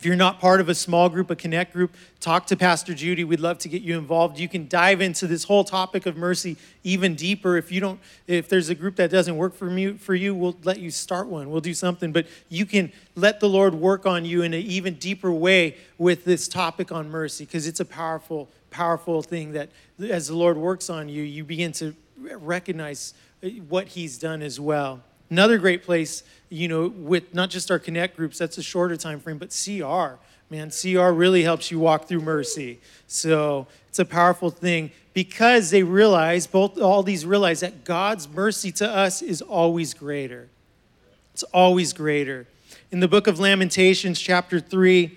If 0.00 0.06
you're 0.06 0.16
not 0.16 0.40
part 0.40 0.62
of 0.62 0.70
a 0.70 0.74
small 0.74 1.10
group, 1.10 1.28
a 1.28 1.36
connect 1.36 1.74
group, 1.74 1.94
talk 2.20 2.46
to 2.46 2.56
Pastor 2.56 2.94
Judy. 2.94 3.22
We'd 3.22 3.38
love 3.38 3.58
to 3.58 3.68
get 3.68 3.82
you 3.82 3.98
involved. 3.98 4.38
You 4.38 4.48
can 4.48 4.66
dive 4.66 5.02
into 5.02 5.26
this 5.26 5.44
whole 5.44 5.62
topic 5.62 6.06
of 6.06 6.16
mercy 6.16 6.56
even 6.82 7.14
deeper. 7.14 7.58
If 7.58 7.70
you 7.70 7.80
don't, 7.80 8.00
if 8.26 8.48
there's 8.48 8.70
a 8.70 8.74
group 8.74 8.96
that 8.96 9.10
doesn't 9.10 9.36
work 9.36 9.54
for 9.54 9.66
me 9.66 9.92
for 9.98 10.14
you, 10.14 10.34
we'll 10.34 10.56
let 10.64 10.78
you 10.78 10.90
start 10.90 11.26
one. 11.26 11.50
We'll 11.50 11.60
do 11.60 11.74
something. 11.74 12.12
But 12.12 12.28
you 12.48 12.64
can 12.64 12.92
let 13.14 13.40
the 13.40 13.48
Lord 13.50 13.74
work 13.74 14.06
on 14.06 14.24
you 14.24 14.40
in 14.40 14.54
an 14.54 14.62
even 14.62 14.94
deeper 14.94 15.30
way 15.30 15.76
with 15.98 16.24
this 16.24 16.48
topic 16.48 16.90
on 16.90 17.10
mercy, 17.10 17.44
because 17.44 17.66
it's 17.66 17.80
a 17.80 17.84
powerful, 17.84 18.48
powerful 18.70 19.20
thing 19.20 19.52
that 19.52 19.68
as 20.00 20.28
the 20.28 20.34
Lord 20.34 20.56
works 20.56 20.88
on 20.88 21.10
you, 21.10 21.22
you 21.22 21.44
begin 21.44 21.72
to 21.72 21.94
recognize 22.16 23.12
uh, 23.44 23.48
what 23.68 23.88
He's 23.88 24.16
done 24.16 24.40
as 24.40 24.58
well. 24.58 25.02
Another 25.30 25.58
great 25.58 25.84
place, 25.84 26.24
you 26.48 26.66
know, 26.66 26.88
with 26.88 27.32
not 27.32 27.50
just 27.50 27.70
our 27.70 27.78
connect 27.78 28.16
groups, 28.16 28.38
that's 28.38 28.58
a 28.58 28.62
shorter 28.62 28.96
time 28.96 29.20
frame, 29.20 29.38
but 29.38 29.50
CR. 29.50 30.20
Man, 30.50 30.70
CR 30.70 31.10
really 31.10 31.44
helps 31.44 31.70
you 31.70 31.78
walk 31.78 32.08
through 32.08 32.20
mercy. 32.22 32.80
So 33.06 33.68
it's 33.88 34.00
a 34.00 34.04
powerful 34.04 34.50
thing 34.50 34.90
because 35.14 35.70
they 35.70 35.84
realize, 35.84 36.48
both 36.48 36.78
all 36.78 37.04
these 37.04 37.24
realize 37.24 37.60
that 37.60 37.84
God's 37.84 38.28
mercy 38.28 38.72
to 38.72 38.88
us 38.88 39.22
is 39.22 39.40
always 39.40 39.94
greater. 39.94 40.48
It's 41.32 41.44
always 41.44 41.92
greater. 41.92 42.48
In 42.90 42.98
the 42.98 43.08
book 43.08 43.28
of 43.28 43.38
Lamentations, 43.38 44.20
chapter 44.20 44.58
3, 44.58 45.16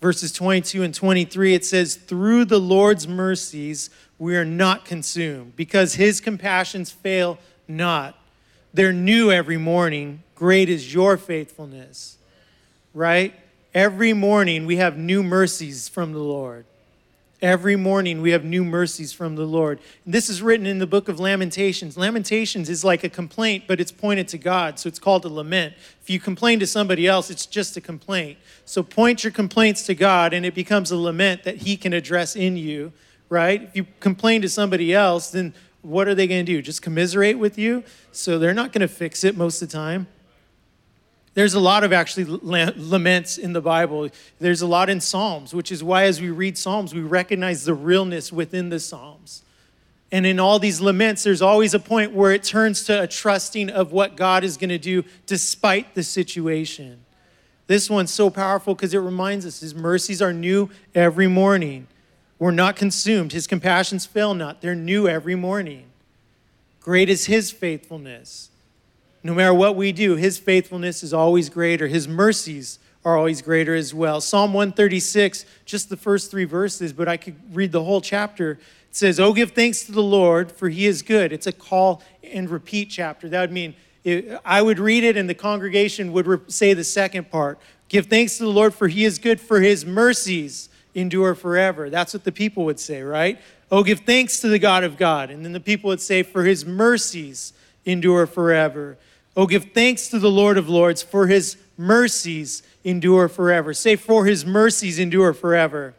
verses 0.00 0.32
22 0.32 0.82
and 0.82 0.92
23, 0.92 1.54
it 1.54 1.64
says, 1.64 1.94
Through 1.94 2.46
the 2.46 2.58
Lord's 2.58 3.06
mercies 3.06 3.90
we 4.18 4.36
are 4.36 4.44
not 4.44 4.84
consumed, 4.84 5.54
because 5.54 5.94
his 5.94 6.20
compassions 6.20 6.90
fail 6.90 7.38
not. 7.68 8.18
They're 8.72 8.92
new 8.92 9.30
every 9.30 9.56
morning. 9.56 10.22
Great 10.34 10.68
is 10.68 10.92
your 10.92 11.16
faithfulness, 11.16 12.18
right? 12.94 13.34
Every 13.74 14.12
morning 14.12 14.66
we 14.66 14.76
have 14.76 14.96
new 14.96 15.22
mercies 15.22 15.88
from 15.88 16.12
the 16.12 16.18
Lord. 16.18 16.64
Every 17.40 17.76
morning 17.76 18.20
we 18.20 18.32
have 18.32 18.44
new 18.44 18.64
mercies 18.64 19.12
from 19.12 19.36
the 19.36 19.44
Lord. 19.44 19.78
And 20.04 20.12
this 20.12 20.28
is 20.28 20.42
written 20.42 20.66
in 20.66 20.80
the 20.80 20.88
book 20.88 21.08
of 21.08 21.20
Lamentations. 21.20 21.96
Lamentations 21.96 22.68
is 22.68 22.84
like 22.84 23.04
a 23.04 23.08
complaint, 23.08 23.64
but 23.68 23.80
it's 23.80 23.92
pointed 23.92 24.26
to 24.28 24.38
God, 24.38 24.80
so 24.80 24.88
it's 24.88 24.98
called 24.98 25.24
a 25.24 25.28
lament. 25.28 25.74
If 26.02 26.10
you 26.10 26.18
complain 26.18 26.58
to 26.58 26.66
somebody 26.66 27.06
else, 27.06 27.30
it's 27.30 27.46
just 27.46 27.76
a 27.76 27.80
complaint. 27.80 28.38
So 28.64 28.82
point 28.82 29.22
your 29.22 29.32
complaints 29.32 29.86
to 29.86 29.94
God, 29.94 30.32
and 30.32 30.44
it 30.44 30.54
becomes 30.54 30.90
a 30.90 30.96
lament 30.96 31.44
that 31.44 31.58
He 31.58 31.76
can 31.76 31.92
address 31.92 32.34
in 32.34 32.56
you, 32.56 32.92
right? 33.28 33.62
If 33.62 33.76
you 33.76 33.86
complain 34.00 34.42
to 34.42 34.48
somebody 34.48 34.92
else, 34.92 35.30
then 35.30 35.54
what 35.82 36.08
are 36.08 36.14
they 36.14 36.26
going 36.26 36.44
to 36.44 36.52
do? 36.52 36.60
Just 36.60 36.82
commiserate 36.82 37.38
with 37.38 37.58
you? 37.58 37.84
So 38.12 38.38
they're 38.38 38.54
not 38.54 38.72
going 38.72 38.82
to 38.82 38.88
fix 38.88 39.24
it 39.24 39.36
most 39.36 39.62
of 39.62 39.68
the 39.68 39.72
time. 39.72 40.06
There's 41.34 41.54
a 41.54 41.60
lot 41.60 41.84
of 41.84 41.92
actually 41.92 42.24
laments 42.24 43.38
in 43.38 43.52
the 43.52 43.60
Bible. 43.60 44.08
There's 44.40 44.60
a 44.60 44.66
lot 44.66 44.90
in 44.90 45.00
Psalms, 45.00 45.54
which 45.54 45.70
is 45.70 45.84
why 45.84 46.04
as 46.04 46.20
we 46.20 46.30
read 46.30 46.58
Psalms, 46.58 46.92
we 46.92 47.00
recognize 47.00 47.64
the 47.64 47.74
realness 47.74 48.32
within 48.32 48.70
the 48.70 48.80
Psalms. 48.80 49.42
And 50.10 50.26
in 50.26 50.40
all 50.40 50.58
these 50.58 50.80
laments, 50.80 51.22
there's 51.22 51.42
always 51.42 51.74
a 51.74 51.78
point 51.78 52.12
where 52.12 52.32
it 52.32 52.42
turns 52.42 52.84
to 52.84 53.02
a 53.02 53.06
trusting 53.06 53.70
of 53.70 53.92
what 53.92 54.16
God 54.16 54.42
is 54.42 54.56
going 54.56 54.70
to 54.70 54.78
do 54.78 55.04
despite 55.26 55.94
the 55.94 56.02
situation. 56.02 57.04
This 57.68 57.90
one's 57.90 58.12
so 58.12 58.30
powerful 58.30 58.74
because 58.74 58.94
it 58.94 58.98
reminds 58.98 59.44
us 59.44 59.60
his 59.60 59.74
mercies 59.74 60.22
are 60.22 60.32
new 60.32 60.70
every 60.94 61.28
morning. 61.28 61.86
We're 62.38 62.50
not 62.52 62.76
consumed. 62.76 63.32
His 63.32 63.46
compassions 63.46 64.06
fail 64.06 64.34
not, 64.34 64.60
they're 64.60 64.74
new 64.74 65.08
every 65.08 65.34
morning. 65.34 65.86
Great 66.80 67.08
is 67.08 67.26
his 67.26 67.50
faithfulness. 67.50 68.50
No 69.22 69.34
matter 69.34 69.52
what 69.52 69.76
we 69.76 69.92
do, 69.92 70.14
his 70.14 70.38
faithfulness 70.38 71.02
is 71.02 71.12
always 71.12 71.48
greater. 71.48 71.88
His 71.88 72.06
mercies 72.06 72.78
are 73.04 73.16
always 73.16 73.42
greater 73.42 73.74
as 73.74 73.92
well. 73.92 74.20
Psalm 74.20 74.54
136, 74.54 75.44
just 75.64 75.88
the 75.88 75.96
first 75.96 76.30
three 76.30 76.44
verses, 76.44 76.92
but 76.92 77.08
I 77.08 77.16
could 77.16 77.36
read 77.54 77.72
the 77.72 77.82
whole 77.82 78.00
chapter. 78.00 78.52
It 78.52 78.96
says, 78.96 79.18
Oh, 79.18 79.32
give 79.32 79.52
thanks 79.52 79.82
to 79.84 79.92
the 79.92 80.02
Lord, 80.02 80.52
for 80.52 80.68
he 80.68 80.86
is 80.86 81.02
good. 81.02 81.32
It's 81.32 81.46
a 81.46 81.52
call 81.52 82.02
and 82.22 82.48
repeat 82.48 82.90
chapter. 82.90 83.28
That 83.28 83.40
would 83.40 83.52
mean 83.52 83.74
I 84.44 84.62
would 84.62 84.78
read 84.78 85.04
it 85.04 85.16
and 85.16 85.28
the 85.28 85.34
congregation 85.34 86.12
would 86.12 86.50
say 86.50 86.72
the 86.72 86.84
second 86.84 87.30
part. 87.30 87.58
Give 87.88 88.06
thanks 88.06 88.38
to 88.38 88.44
the 88.44 88.50
Lord, 88.50 88.74
for 88.74 88.88
he 88.88 89.04
is 89.04 89.18
good, 89.18 89.40
for 89.40 89.60
his 89.60 89.84
mercies 89.84 90.68
endure 90.94 91.34
forever. 91.34 91.90
That's 91.90 92.12
what 92.12 92.24
the 92.24 92.32
people 92.32 92.64
would 92.64 92.80
say, 92.80 93.02
right? 93.02 93.38
Oh, 93.70 93.82
give 93.82 94.00
thanks 94.00 94.40
to 94.40 94.48
the 94.48 94.58
God 94.58 94.84
of 94.84 94.96
God. 94.96 95.30
And 95.30 95.44
then 95.44 95.52
the 95.52 95.60
people 95.60 95.88
would 95.88 96.00
say, 96.00 96.22
for 96.22 96.44
his 96.44 96.64
mercies 96.64 97.52
endure 97.84 98.26
forever. 98.26 98.96
Oh, 99.36 99.46
give 99.46 99.66
thanks 99.72 100.08
to 100.08 100.18
the 100.18 100.30
Lord 100.30 100.58
of 100.58 100.68
Lords, 100.68 101.02
for 101.02 101.26
his 101.26 101.56
mercies 101.76 102.62
endure 102.82 103.28
forever. 103.28 103.74
Say, 103.74 103.96
for 103.96 104.24
his 104.24 104.44
mercies 104.44 104.98
endure 104.98 105.32
forever. 105.32 105.94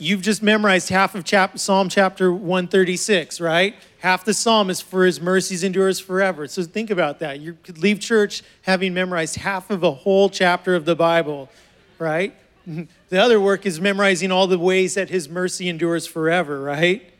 You've 0.00 0.22
just 0.22 0.44
memorized 0.44 0.90
half 0.90 1.16
of 1.16 1.24
chap- 1.24 1.58
Psalm 1.58 1.88
chapter 1.88 2.32
136, 2.32 3.40
right? 3.40 3.74
Half 3.98 4.24
the 4.24 4.32
psalm 4.32 4.70
is 4.70 4.80
for 4.80 5.04
his 5.04 5.20
mercies 5.20 5.64
endures 5.64 5.98
forever. 5.98 6.46
So 6.46 6.62
think 6.62 6.90
about 6.90 7.18
that. 7.18 7.40
You 7.40 7.58
could 7.64 7.78
leave 7.78 7.98
church 7.98 8.44
having 8.62 8.94
memorized 8.94 9.36
half 9.36 9.70
of 9.70 9.82
a 9.82 9.90
whole 9.90 10.30
chapter 10.30 10.76
of 10.76 10.84
the 10.84 10.94
Bible, 10.94 11.50
right? 11.98 12.32
The 13.08 13.18
other 13.18 13.40
work 13.40 13.64
is 13.64 13.80
memorizing 13.80 14.30
all 14.30 14.46
the 14.46 14.58
ways 14.58 14.94
that 14.94 15.08
his 15.08 15.28
mercy 15.28 15.68
endures 15.68 16.06
forever, 16.06 16.60
right? 16.60 17.10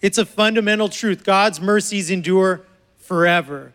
It's 0.00 0.18
a 0.18 0.24
fundamental 0.24 0.88
truth. 0.88 1.24
God's 1.24 1.60
mercies 1.60 2.10
endure 2.10 2.62
forever. 2.98 3.72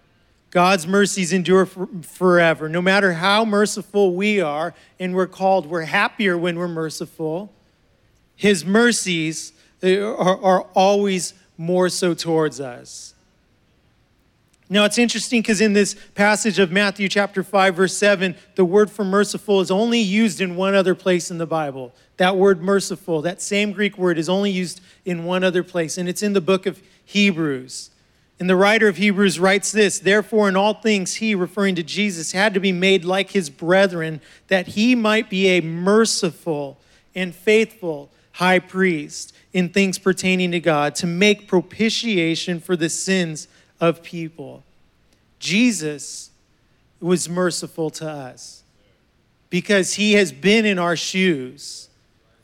God's 0.50 0.88
mercies 0.88 1.34
endure 1.34 1.66
for, 1.66 1.88
forever. 2.02 2.70
No 2.70 2.82
matter 2.82 3.14
how 3.14 3.44
merciful 3.44 4.16
we 4.16 4.40
are, 4.40 4.74
and 5.00 5.16
we're 5.16 5.28
called, 5.28 5.66
we're 5.66 5.84
happier 5.84 6.38
when 6.38 6.58
we're 6.58 6.68
merciful. 6.68 7.52
His 8.36 8.66
mercies 8.66 9.52
are, 9.84 10.42
are 10.42 10.62
always 10.74 11.34
more 11.58 11.90
so 11.90 12.14
towards 12.14 12.60
us. 12.60 13.14
Now, 14.72 14.86
it's 14.86 14.98
interesting 14.98 15.42
because 15.42 15.60
in 15.60 15.74
this 15.74 15.98
passage 16.16 16.58
of 16.58 16.72
Matthew 16.72 17.10
chapter 17.10 17.44
5, 17.44 17.76
verse 17.76 17.98
7, 17.98 18.38
the 18.56 18.64
word 18.64 18.90
for 18.90 19.04
merciful 19.04 19.60
is 19.60 19.70
only 19.70 20.00
used 20.00 20.40
in 20.40 20.56
one 20.56 20.76
other 20.76 20.96
place 20.96 21.30
in 21.30 21.40
the 21.40 21.46
Bible. 21.46 21.94
That 22.16 22.38
word 22.38 22.62
merciful, 22.62 23.22
that 23.24 23.42
same 23.42 23.74
Greek 23.74 23.98
word, 23.98 24.18
is 24.18 24.30
only 24.30 24.50
used 24.50 24.80
in 25.04 25.26
one 25.26 25.44
other 25.44 25.62
place, 25.62 25.98
and 25.98 26.08
it's 26.08 26.24
in 26.24 26.32
the 26.32 26.40
book 26.40 26.66
of 26.66 26.82
Hebrews. 27.04 27.90
And 28.40 28.50
the 28.50 28.56
writer 28.56 28.88
of 28.88 28.96
Hebrews 28.96 29.42
writes 29.42 29.74
this 29.74 30.00
Therefore, 30.00 30.48
in 30.48 30.56
all 30.56 30.76
things, 30.76 31.16
he, 31.16 31.36
referring 31.36 31.76
to 31.76 31.84
Jesus, 31.84 32.32
had 32.32 32.54
to 32.54 32.62
be 32.62 32.72
made 32.72 33.04
like 33.04 33.32
his 33.32 33.50
brethren, 33.50 34.22
that 34.48 34.68
he 34.68 34.96
might 34.96 35.30
be 35.30 35.50
a 35.50 35.60
merciful 35.60 36.80
and 37.14 37.36
faithful 37.36 38.10
high 38.36 38.60
priest 38.60 39.36
in 39.52 39.68
things 39.68 40.00
pertaining 40.00 40.52
to 40.52 40.62
God, 40.62 40.96
to 40.96 41.08
make 41.08 41.50
propitiation 41.50 42.62
for 42.62 42.78
the 42.78 42.88
sins 42.88 43.50
of 43.82 44.04
people. 44.04 44.64
Jesus 45.40 46.30
was 47.02 47.28
merciful 47.28 47.90
to 47.90 48.08
us 48.08 48.64
because 49.50 49.96
he 49.96 50.14
has 50.14 50.32
been 50.32 50.66
in 50.66 50.78
our 50.80 50.96
shoes. 50.96 51.90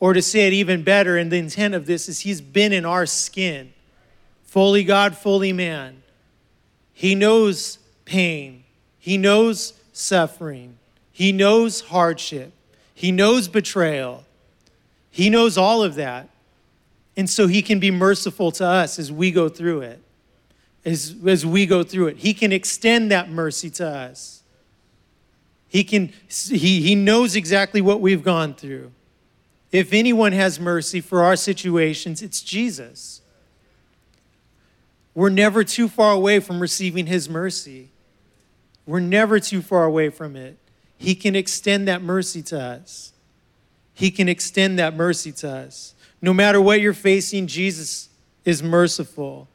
Or 0.00 0.12
to 0.12 0.22
say 0.22 0.46
it 0.46 0.52
even 0.52 0.82
better, 0.84 1.16
and 1.16 1.30
the 1.30 1.38
intent 1.38 1.74
of 1.74 1.86
this 1.86 2.08
is 2.08 2.20
he's 2.20 2.40
been 2.40 2.72
in 2.72 2.84
our 2.84 3.06
skin. 3.06 3.72
Fully 4.44 4.84
God, 4.84 5.16
fully 5.16 5.52
man. 5.52 6.02
He 6.92 7.14
knows 7.14 7.78
pain, 8.04 8.64
he 8.98 9.16
knows 9.16 9.74
suffering, 9.92 10.78
he 11.12 11.30
knows 11.30 11.80
hardship, 11.80 12.52
he 12.94 13.12
knows 13.12 13.46
betrayal, 13.46 14.24
he 15.10 15.30
knows 15.30 15.56
all 15.56 15.82
of 15.82 15.94
that. 15.96 16.28
And 17.16 17.28
so 17.28 17.48
he 17.48 17.62
can 17.62 17.80
be 17.80 17.90
merciful 17.90 18.52
to 18.52 18.64
us 18.64 18.98
as 18.98 19.10
we 19.10 19.32
go 19.32 19.48
through 19.48 19.80
it 19.80 20.00
as, 20.84 21.14
as 21.26 21.44
we 21.44 21.66
go 21.66 21.82
through 21.82 22.08
it. 22.08 22.18
He 22.18 22.34
can 22.34 22.52
extend 22.52 23.10
that 23.10 23.30
mercy 23.30 23.70
to 23.70 23.86
us. 23.86 24.42
He, 25.68 25.84
can, 25.84 26.12
he, 26.28 26.80
he 26.80 26.94
knows 26.94 27.36
exactly 27.36 27.80
what 27.80 28.00
we've 28.00 28.22
gone 28.22 28.54
through. 28.54 28.92
If 29.70 29.92
anyone 29.92 30.32
has 30.32 30.58
mercy 30.58 31.00
for 31.00 31.22
our 31.22 31.36
situations, 31.36 32.22
it's 32.22 32.40
Jesus. 32.40 33.20
We're 35.14 35.28
never 35.28 35.64
too 35.64 35.88
far 35.88 36.12
away 36.12 36.40
from 36.40 36.60
receiving 36.60 37.06
his 37.06 37.28
mercy. 37.28 37.90
We're 38.86 39.00
never 39.00 39.38
too 39.40 39.60
far 39.60 39.84
away 39.84 40.08
from 40.08 40.36
it. 40.36 40.56
He 40.96 41.14
can 41.14 41.36
extend 41.36 41.86
that 41.88 42.02
mercy 42.02 42.42
to 42.44 42.60
us. 42.60 43.12
He 43.92 44.10
can 44.10 44.28
extend 44.28 44.78
that 44.78 44.94
mercy 44.94 45.32
to 45.32 45.50
us. 45.50 45.94
No 46.22 46.32
matter 46.32 46.60
what 46.60 46.80
you're 46.80 46.94
facing, 46.94 47.46
Jesus 47.46 48.08
is 48.44 48.62
merciful. 48.62 49.48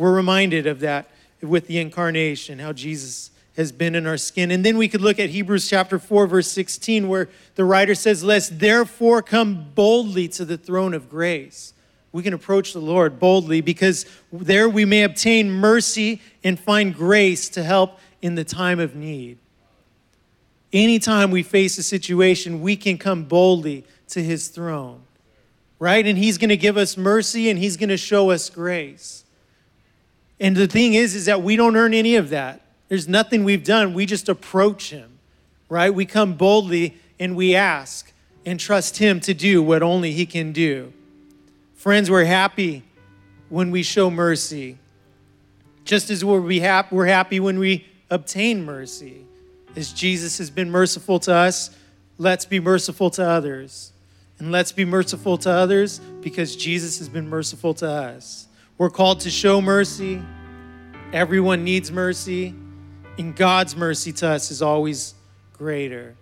We're 0.00 0.14
reminded 0.14 0.66
of 0.66 0.80
that 0.80 1.10
with 1.42 1.66
the 1.66 1.78
incarnation, 1.78 2.58
how 2.58 2.72
Jesus 2.72 3.30
has 3.58 3.70
been 3.70 3.94
in 3.94 4.06
our 4.06 4.16
skin. 4.16 4.50
And 4.50 4.64
then 4.64 4.78
we 4.78 4.88
could 4.88 5.02
look 5.02 5.18
at 5.18 5.28
Hebrews 5.28 5.68
chapter 5.68 5.98
4, 5.98 6.26
verse 6.26 6.50
16, 6.50 7.06
where 7.06 7.28
the 7.54 7.66
writer 7.66 7.94
says, 7.94 8.24
Let's 8.24 8.48
therefore 8.48 9.20
come 9.20 9.72
boldly 9.74 10.26
to 10.28 10.46
the 10.46 10.56
throne 10.56 10.94
of 10.94 11.10
grace. 11.10 11.74
We 12.12 12.22
can 12.22 12.32
approach 12.32 12.72
the 12.72 12.80
Lord 12.80 13.20
boldly 13.20 13.60
because 13.60 14.06
there 14.32 14.70
we 14.70 14.86
may 14.86 15.02
obtain 15.02 15.50
mercy 15.50 16.22
and 16.42 16.58
find 16.58 16.94
grace 16.94 17.50
to 17.50 17.62
help 17.62 17.98
in 18.22 18.36
the 18.36 18.44
time 18.44 18.80
of 18.80 18.94
need. 18.94 19.36
Anytime 20.72 21.30
we 21.30 21.42
face 21.42 21.76
a 21.76 21.82
situation, 21.82 22.62
we 22.62 22.74
can 22.74 22.96
come 22.96 23.24
boldly 23.24 23.84
to 24.08 24.22
his 24.22 24.48
throne, 24.48 25.02
right? 25.78 26.06
And 26.06 26.16
he's 26.16 26.38
going 26.38 26.48
to 26.48 26.56
give 26.56 26.78
us 26.78 26.96
mercy 26.96 27.50
and 27.50 27.58
he's 27.58 27.76
going 27.76 27.90
to 27.90 27.98
show 27.98 28.30
us 28.30 28.48
grace. 28.48 29.24
And 30.40 30.56
the 30.56 30.66
thing 30.66 30.94
is, 30.94 31.14
is 31.14 31.26
that 31.26 31.42
we 31.42 31.54
don't 31.54 31.76
earn 31.76 31.92
any 31.92 32.16
of 32.16 32.30
that. 32.30 32.62
There's 32.88 33.06
nothing 33.06 33.44
we've 33.44 33.62
done. 33.62 33.94
We 33.94 34.06
just 34.06 34.28
approach 34.28 34.90
him, 34.90 35.18
right? 35.68 35.94
We 35.94 36.06
come 36.06 36.34
boldly 36.34 36.96
and 37.20 37.36
we 37.36 37.54
ask 37.54 38.10
and 38.46 38.58
trust 38.58 38.96
him 38.96 39.20
to 39.20 39.34
do 39.34 39.62
what 39.62 39.82
only 39.82 40.12
he 40.12 40.24
can 40.24 40.52
do. 40.52 40.92
Friends, 41.74 42.10
we're 42.10 42.24
happy 42.24 42.82
when 43.48 43.70
we 43.70 43.82
show 43.82 44.10
mercy. 44.10 44.78
Just 45.84 46.10
as 46.10 46.24
we're, 46.24 46.42
happy 47.06 47.40
when 47.40 47.58
we 47.58 47.86
obtain 48.10 48.64
mercy. 48.64 49.24
As 49.76 49.92
Jesus 49.92 50.38
has 50.38 50.50
been 50.50 50.70
merciful 50.70 51.20
to 51.20 51.34
us, 51.34 51.70
let's 52.18 52.44
be 52.44 52.60
merciful 52.60 53.10
to 53.10 53.26
others. 53.26 53.92
And 54.38 54.50
let's 54.50 54.72
be 54.72 54.84
merciful 54.84 55.36
to 55.38 55.50
others 55.50 56.00
because 56.22 56.56
Jesus 56.56 56.98
has 56.98 57.08
been 57.08 57.28
merciful 57.28 57.74
to 57.74 57.88
us. 57.88 58.46
We're 58.80 58.88
called 58.88 59.20
to 59.20 59.30
show 59.30 59.60
mercy. 59.60 60.22
Everyone 61.12 61.64
needs 61.64 61.92
mercy. 61.92 62.54
And 63.18 63.36
God's 63.36 63.76
mercy 63.76 64.10
to 64.14 64.28
us 64.28 64.50
is 64.50 64.62
always 64.62 65.12
greater. 65.52 66.16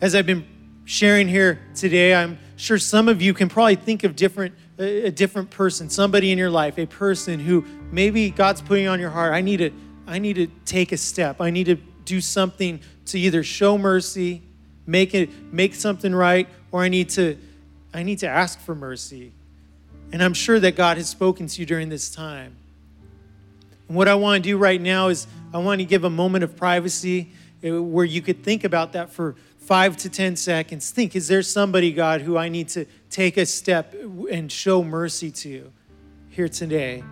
As 0.00 0.14
I've 0.14 0.24
been 0.24 0.46
sharing 0.84 1.26
here 1.26 1.58
today, 1.74 2.14
I'm 2.14 2.38
sure 2.54 2.78
some 2.78 3.08
of 3.08 3.20
you 3.20 3.34
can 3.34 3.48
probably 3.48 3.74
think 3.74 4.04
of 4.04 4.14
different 4.14 4.54
a 4.78 5.10
different 5.10 5.50
person, 5.50 5.90
somebody 5.90 6.30
in 6.30 6.38
your 6.38 6.48
life, 6.48 6.78
a 6.78 6.86
person 6.86 7.40
who 7.40 7.64
maybe 7.90 8.30
God's 8.30 8.62
putting 8.62 8.86
on 8.86 9.00
your 9.00 9.10
heart. 9.10 9.34
I 9.34 9.40
need 9.40 9.56
to 9.56 9.72
I 10.06 10.20
need 10.20 10.34
to 10.34 10.46
take 10.64 10.92
a 10.92 10.96
step. 10.96 11.40
I 11.40 11.50
need 11.50 11.64
to 11.64 11.74
do 12.04 12.20
something 12.20 12.78
to 13.06 13.18
either 13.18 13.42
show 13.42 13.76
mercy, 13.76 14.44
make 14.86 15.12
it 15.12 15.30
make 15.52 15.74
something 15.74 16.14
right, 16.14 16.48
or 16.70 16.84
I 16.84 16.88
need 16.88 17.08
to 17.08 17.36
I 17.92 18.04
need 18.04 18.20
to 18.20 18.28
ask 18.28 18.60
for 18.60 18.76
mercy. 18.76 19.32
And 20.12 20.22
I'm 20.22 20.34
sure 20.34 20.60
that 20.60 20.76
God 20.76 20.96
has 20.96 21.08
spoken 21.08 21.46
to 21.46 21.60
you 21.60 21.66
during 21.66 21.88
this 21.88 22.10
time. 22.10 22.56
And 23.88 23.96
what 23.96 24.08
I 24.08 24.14
want 24.14 24.42
to 24.42 24.50
do 24.50 24.56
right 24.56 24.80
now 24.80 25.08
is 25.08 25.26
I 25.52 25.58
want 25.58 25.80
to 25.80 25.84
give 25.84 26.04
a 26.04 26.10
moment 26.10 26.44
of 26.44 26.56
privacy 26.56 27.30
uh, 27.64 27.82
where 27.82 28.04
you 28.04 28.22
could 28.22 28.42
think 28.42 28.64
about 28.64 28.92
that 28.92 29.10
for 29.10 29.36
five 29.58 29.96
to 29.98 30.08
10 30.08 30.36
seconds. 30.36 30.90
Think, 30.90 31.16
is 31.16 31.28
there 31.28 31.42
somebody, 31.42 31.92
God, 31.92 32.20
who 32.20 32.36
I 32.36 32.48
need 32.48 32.68
to 32.70 32.86
take 33.10 33.36
a 33.36 33.46
step 33.46 33.94
and 34.30 34.50
show 34.50 34.82
mercy 34.82 35.30
to 35.30 35.72
here 36.30 36.48
today? 36.48 37.02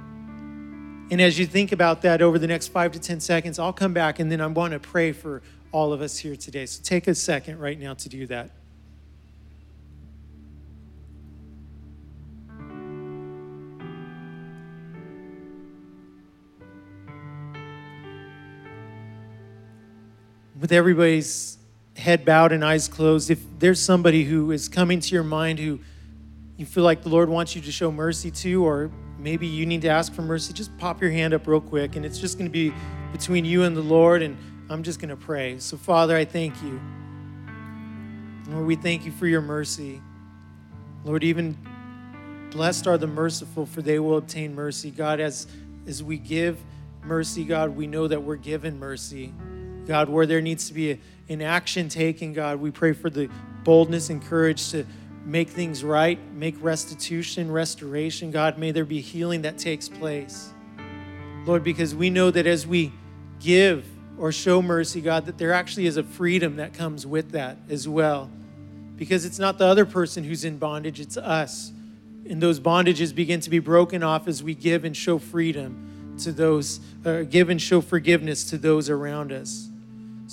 And 1.11 1.20
as 1.20 1.38
you 1.38 1.46
think 1.46 1.72
about 1.72 2.02
that 2.02 2.22
over 2.22 2.38
the 2.38 2.46
next 2.46 2.68
five 2.68 2.92
to 2.92 3.00
10 3.00 3.20
seconds, 3.20 3.59
I'll 3.59 3.72
come 3.72 3.92
back 3.92 4.18
and 4.18 4.33
then 4.33 4.40
I 4.40 4.46
want 4.46 4.72
to 4.72 4.80
pray 4.80 5.12
for 5.12 5.42
all 5.70 5.92
of 5.92 6.00
us 6.00 6.18
here 6.18 6.37
today. 6.37 6.66
So 6.66 6.83
take 6.83 7.09
a 7.09 7.14
second 7.14 7.59
right 7.59 7.78
now 7.78 7.94
to 7.94 8.09
do 8.09 8.26
that. 8.28 8.50
With 20.64 20.72
everybody's 20.72 21.59
head 21.94 22.24
bowed 22.24 22.50
and 22.50 22.64
eyes 22.64 22.88
closed, 22.88 23.31
if 23.31 23.38
there's 23.59 23.79
somebody 23.79 24.24
who 24.24 24.50
is 24.50 24.66
coming 24.66 24.98
to 24.98 25.14
your 25.14 25.22
mind 25.22 25.59
who 25.59 25.79
you 26.57 26.64
feel 26.64 26.85
like 26.85 27.03
the 27.03 27.11
Lord 27.11 27.29
wants 27.29 27.55
you 27.55 27.61
to 27.61 27.70
show 27.70 27.92
mercy 27.92 28.31
to, 28.31 28.64
or 28.64 28.90
maybe 29.18 29.46
you 29.46 29.66
need 29.66 29.83
to 29.83 29.88
ask 29.88 30.14
for 30.14 30.22
mercy, 30.22 30.55
just 30.55 30.74
pop 30.79 31.03
your 31.03 31.11
hand 31.11 31.35
up 31.35 31.46
real 31.46 31.61
quick. 31.61 31.96
And 31.96 32.07
it's 32.07 32.18
just 32.18 32.38
going 32.38 32.46
to 32.46 32.50
be 32.50 32.72
between 33.12 33.44
you 33.44 33.64
and 33.64 33.77
the 33.77 33.83
Lord. 33.83 34.22
And 34.22 34.38
I'm 34.70 34.83
just 34.83 35.00
going 35.00 35.11
to 35.11 35.18
pray. 35.18 35.59
So, 35.59 35.77
Father, 35.77 36.16
I 36.16 36.24
thank 36.24 36.55
you. 36.62 36.81
Lord, 38.48 38.64
we 38.64 38.74
thank 38.74 39.05
you 39.05 39.12
for 39.12 39.27
your 39.27 39.42
mercy. 39.42 40.00
Lord, 41.05 41.24
even 41.24 41.59
blessed 42.53 42.87
are 42.87 42.96
the 42.96 43.07
merciful, 43.07 43.66
for 43.66 43.83
they 43.83 43.98
will 43.98 44.16
obtain 44.16 44.55
mercy. 44.55 44.90
God, 44.90 45.20
as, 45.20 45.46
as 45.87 46.03
we 46.03 46.16
give 46.16 46.59
mercy, 47.03 47.44
God, 47.44 47.77
we 47.77 47.87
know 47.87 48.09
that 48.09 48.22
we're 48.22 48.37
given 48.37 48.79
mercy. 48.79 49.35
God, 49.87 50.09
where 50.09 50.27
there 50.27 50.40
needs 50.40 50.68
to 50.68 50.75
be 50.75 50.99
an 51.29 51.42
action 51.42 51.88
taken, 51.88 52.33
God, 52.33 52.61
we 52.61 52.70
pray 52.70 52.92
for 52.92 53.11
the 53.11 53.29
boldness 53.64 54.11
and 54.11 54.23
courage 54.23 54.70
to 54.70 54.85
make 55.25 55.49
things 55.49 55.83
right, 55.83 56.18
make 56.35 56.55
restitution, 56.62 57.51
restoration. 57.51 58.31
God, 58.31 58.59
may 58.59 58.73
there 58.73 58.85
be 58.85 59.01
healing 59.01 59.42
that 59.42 59.59
takes 59.59 59.88
place. 59.88 60.53
Lord, 61.47 61.64
because 61.64 61.94
we 61.94 62.11
know 62.11 62.31
that 62.31 62.47
as 62.47 62.66
we 62.66 62.92
give 63.40 63.87
or 64.18 64.33
show 64.33 64.62
mercy, 64.62 65.01
God, 65.01 65.27
that 65.27 65.38
there 65.38 65.53
actually 65.53 65.87
is 65.87 65.97
a 65.97 66.03
freedom 66.03 66.57
that 66.57 66.75
comes 66.75 67.07
with 67.07 67.33
that 67.33 67.59
as 67.68 67.88
well. 67.88 68.31
Because 68.97 69.25
it's 69.25 69.38
not 69.38 69.59
the 69.59 69.66
other 69.66 69.85
person 69.85 70.25
who's 70.25 70.44
in 70.44 70.59
bondage, 70.59 71.01
it's 71.01 71.16
us. 71.16 71.73
And 72.29 72.40
those 72.40 72.61
bondages 72.61 73.14
begin 73.14 73.40
to 73.40 73.51
be 73.51 73.59
broken 73.59 74.03
off 74.03 74.29
as 74.29 74.42
we 74.42 74.55
give 74.55 74.85
and 74.85 74.97
show 74.97 75.18
freedom 75.18 76.16
to 76.20 76.33
those, 76.33 76.81
uh, 77.05 77.23
give 77.23 77.51
and 77.51 77.61
show 77.61 77.81
forgiveness 77.81 78.44
to 78.51 78.59
those 78.59 78.88
around 78.88 79.33
us. 79.33 79.68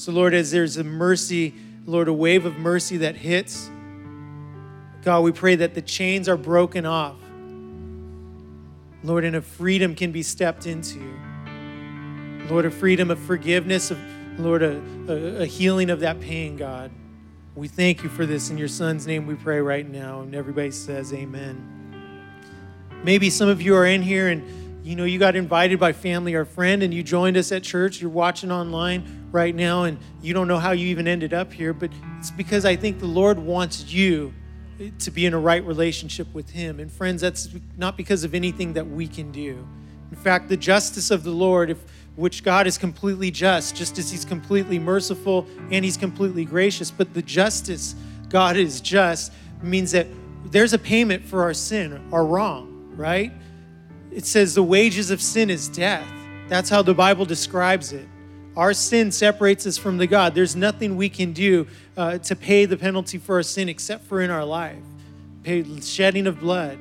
So, 0.02 0.12
Lord, 0.12 0.34
as 0.34 0.50
there's 0.50 0.78
a 0.78 0.84
mercy, 0.84 1.54
Lord, 1.86 2.08
a 2.08 2.14
wave 2.14 2.48
of 2.48 2.58
mercy 2.58 2.98
that 2.98 3.16
hits, 3.16 3.70
God, 5.04 5.20
we 5.20 5.32
pray 5.32 5.54
that 5.58 5.76
the 5.76 5.82
chains 5.84 6.28
are 6.28 6.38
broken 6.38 6.88
off. 6.88 7.18
Lord, 9.04 9.26
and 9.26 9.36
a 9.36 9.44
freedom 9.44 9.94
can 9.94 10.12
be 10.12 10.24
stepped 10.24 10.66
into. 10.66 11.00
Lord, 12.50 12.66
a 12.66 12.72
freedom 12.72 13.12
of 13.12 13.20
forgiveness, 13.20 13.92
of 13.92 14.00
Lord, 14.40 14.64
a, 14.64 14.82
a, 15.08 15.42
a, 15.44 15.46
healing 15.46 15.92
of 15.92 16.00
that 16.00 16.20
pain, 16.20 16.58
God. 16.58 16.90
We 17.54 17.68
thank 17.68 18.02
you 18.02 18.10
for 18.10 18.26
this. 18.26 18.50
In 18.50 18.58
your 18.58 18.70
son's 18.70 19.06
name 19.06 19.28
we 19.28 19.36
pray 19.36 19.60
right 19.60 19.88
now. 19.88 20.22
And 20.22 20.34
everybody 20.34 20.72
says, 20.72 21.14
Amen. 21.14 21.94
Maybe 23.04 23.30
some 23.30 23.50
of 23.50 23.62
you 23.62 23.76
are 23.76 23.86
in 23.86 24.02
here 24.02 24.30
and 24.30 24.84
you 24.84 24.96
know 24.96 25.04
you 25.04 25.20
got 25.20 25.36
invited 25.36 25.80
by 25.80 25.94
family 25.94 26.34
or 26.34 26.44
friend 26.44 26.82
and 26.82 26.92
you 26.92 27.04
joined 27.04 27.38
us 27.38 27.52
at 27.52 27.62
church. 27.62 28.02
You're 28.02 28.10
watching 28.10 28.52
online 28.52 29.21
right 29.32 29.56
now 29.56 29.84
and 29.84 29.98
you 30.22 30.34
don't 30.34 30.48
know 30.48 30.60
how 30.60 30.72
you 30.72 30.88
even 30.88 31.08
ended 31.08 31.34
up 31.34 31.54
here, 31.54 31.74
but 31.74 31.92
it's 32.20 32.32
because 32.32 32.66
I 32.66 32.76
think 32.76 33.00
the 33.00 33.08
Lord 33.08 33.40
wants 33.40 33.92
you 33.92 34.34
to 35.00 35.12
be 35.12 35.26
in 35.26 35.34
a 35.34 35.40
right 35.40 35.64
relationship 35.66 36.32
with 36.34 36.50
Him. 36.50 36.80
And 36.80 36.92
friends, 36.92 37.22
that's 37.22 37.50
not 37.78 37.98
because 37.98 38.24
of 38.24 38.34
anything 38.34 38.74
that 38.74 38.88
we 38.88 39.08
can 39.08 39.32
do. 39.32 39.68
In 40.10 40.18
fact, 40.18 40.50
the 40.50 40.58
justice 40.58 41.12
of 41.12 41.24
the 41.24 41.32
Lord, 41.32 41.70
if, 41.70 41.78
which 42.16 42.44
God 42.44 42.68
is 42.68 42.78
completely 42.78 43.32
just, 43.32 43.76
just 43.76 43.98
as 43.98 44.12
He's 44.12 44.26
completely 44.26 44.80
merciful 44.80 45.48
and 45.72 45.86
He's 45.86 45.98
completely 45.98 46.46
gracious, 46.46 46.92
but 46.92 47.14
the 47.14 47.22
justice 47.22 47.96
God 48.30 48.58
is 48.58 48.82
just 48.82 49.32
means 49.62 49.92
that 49.92 50.08
there's 50.46 50.74
a 50.74 50.80
payment 50.80 51.24
for 51.24 51.44
our 51.44 51.54
sin, 51.54 52.10
our 52.12 52.26
wrong, 52.26 52.92
right? 52.96 53.32
It 54.12 54.26
says 54.26 54.56
the 54.56 54.64
wages 54.64 55.12
of 55.12 55.22
sin 55.22 55.50
is 55.50 55.70
death. 55.70 56.08
That's 56.48 56.70
how 56.70 56.82
the 56.82 56.94
Bible 56.94 57.26
describes 57.26 57.94
it. 57.94 58.08
Our 58.58 58.74
sin 58.74 59.12
separates 59.12 59.66
us 59.66 59.78
from 59.78 59.98
the 59.98 60.08
God. 60.08 60.36
There's 60.36 60.56
nothing 60.56 60.98
we 60.98 61.08
can 61.08 61.32
do 61.32 61.68
uh, 61.96 62.18
to 62.20 62.36
pay 62.36 62.66
the 62.66 62.76
penalty 62.76 63.18
for 63.18 63.36
our 63.36 63.44
sin 63.44 63.70
except 63.70 64.06
for 64.06 64.22
in 64.22 64.30
our 64.30 64.44
life, 64.44 64.84
shedding 65.82 66.28
of 66.28 66.40
blood. 66.40 66.78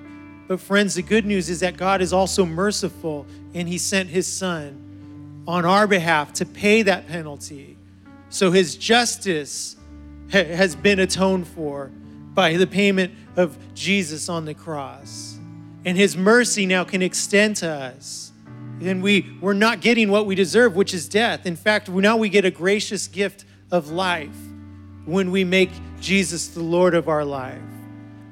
But 0.48 0.60
friends, 0.60 0.96
the 0.96 1.02
good 1.02 1.24
news 1.24 1.48
is 1.48 1.60
that 1.60 1.76
God 1.76 2.02
is 2.02 2.12
also 2.12 2.44
merciful, 2.44 3.24
and 3.54 3.68
He 3.68 3.78
sent 3.78 4.08
His 4.08 4.26
Son 4.26 5.44
on 5.46 5.64
our 5.64 5.86
behalf 5.86 6.32
to 6.34 6.44
pay 6.44 6.82
that 6.82 7.06
penalty. 7.06 7.76
So 8.30 8.50
His 8.50 8.74
justice 8.74 9.76
ha- 10.32 10.42
has 10.44 10.74
been 10.74 10.98
atoned 10.98 11.46
for 11.46 11.92
by 12.34 12.56
the 12.56 12.66
payment 12.66 13.14
of 13.36 13.56
Jesus 13.74 14.28
on 14.28 14.44
the 14.44 14.54
cross, 14.54 15.38
and 15.84 15.96
His 15.96 16.16
mercy 16.16 16.66
now 16.66 16.82
can 16.82 17.00
extend 17.00 17.56
to 17.58 17.70
us 17.70 18.29
and 18.82 19.02
we, 19.02 19.36
we're 19.40 19.52
not 19.52 19.80
getting 19.80 20.10
what 20.10 20.26
we 20.26 20.34
deserve, 20.34 20.74
which 20.74 20.94
is 20.94 21.08
death. 21.08 21.46
In 21.46 21.56
fact, 21.56 21.88
now 21.88 22.16
we 22.16 22.28
get 22.28 22.44
a 22.44 22.50
gracious 22.50 23.06
gift 23.06 23.44
of 23.70 23.90
life 23.90 24.36
when 25.04 25.30
we 25.30 25.44
make 25.44 25.70
Jesus 26.00 26.48
the 26.48 26.62
Lord 26.62 26.94
of 26.94 27.08
our 27.08 27.24
life. 27.24 27.60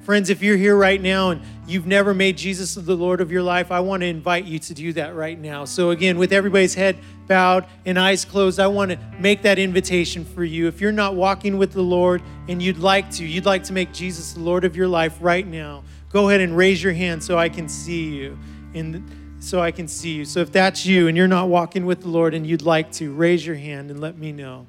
Friends, 0.02 0.30
if 0.30 0.42
you're 0.42 0.56
here 0.56 0.74
right 0.74 1.02
now 1.02 1.32
and 1.32 1.42
you've 1.66 1.86
never 1.86 2.14
made 2.14 2.38
Jesus 2.38 2.74
the 2.74 2.94
Lord 2.94 3.20
of 3.20 3.30
your 3.30 3.42
life, 3.42 3.70
I 3.70 3.80
want 3.80 4.00
to 4.00 4.06
invite 4.06 4.46
you 4.46 4.58
to 4.58 4.72
do 4.72 4.94
that 4.94 5.14
right 5.14 5.38
now. 5.38 5.66
So, 5.66 5.90
again, 5.90 6.16
with 6.16 6.32
everybody's 6.32 6.72
head 6.72 6.96
bowed 7.26 7.66
and 7.84 7.98
eyes 7.98 8.24
closed, 8.24 8.58
I 8.58 8.68
want 8.68 8.90
to 8.90 8.98
make 9.18 9.42
that 9.42 9.58
invitation 9.58 10.24
for 10.24 10.44
you. 10.44 10.66
If 10.66 10.80
you're 10.80 10.92
not 10.92 11.14
walking 11.14 11.58
with 11.58 11.74
the 11.74 11.82
Lord 11.82 12.22
and 12.48 12.62
you'd 12.62 12.78
like 12.78 13.10
to, 13.16 13.26
you'd 13.26 13.44
like 13.44 13.64
to 13.64 13.74
make 13.74 13.92
Jesus 13.92 14.32
the 14.32 14.40
Lord 14.40 14.64
of 14.64 14.74
your 14.74 14.88
life 14.88 15.18
right 15.20 15.46
now, 15.46 15.84
go 16.08 16.30
ahead 16.30 16.40
and 16.40 16.56
raise 16.56 16.82
your 16.82 16.94
hand 16.94 17.22
so 17.22 17.36
I 17.36 17.50
can 17.50 17.68
see 17.68 18.04
you. 18.04 18.38
And 18.72 19.27
so 19.40 19.60
I 19.60 19.70
can 19.70 19.88
see 19.88 20.12
you. 20.12 20.24
So 20.24 20.40
if 20.40 20.52
that's 20.52 20.84
you 20.84 21.08
and 21.08 21.16
you're 21.16 21.28
not 21.28 21.48
walking 21.48 21.86
with 21.86 22.02
the 22.02 22.08
Lord 22.08 22.34
and 22.34 22.46
you'd 22.46 22.62
like 22.62 22.92
to, 22.92 23.12
raise 23.12 23.46
your 23.46 23.56
hand 23.56 23.90
and 23.90 24.00
let 24.00 24.18
me 24.18 24.32
know. 24.32 24.66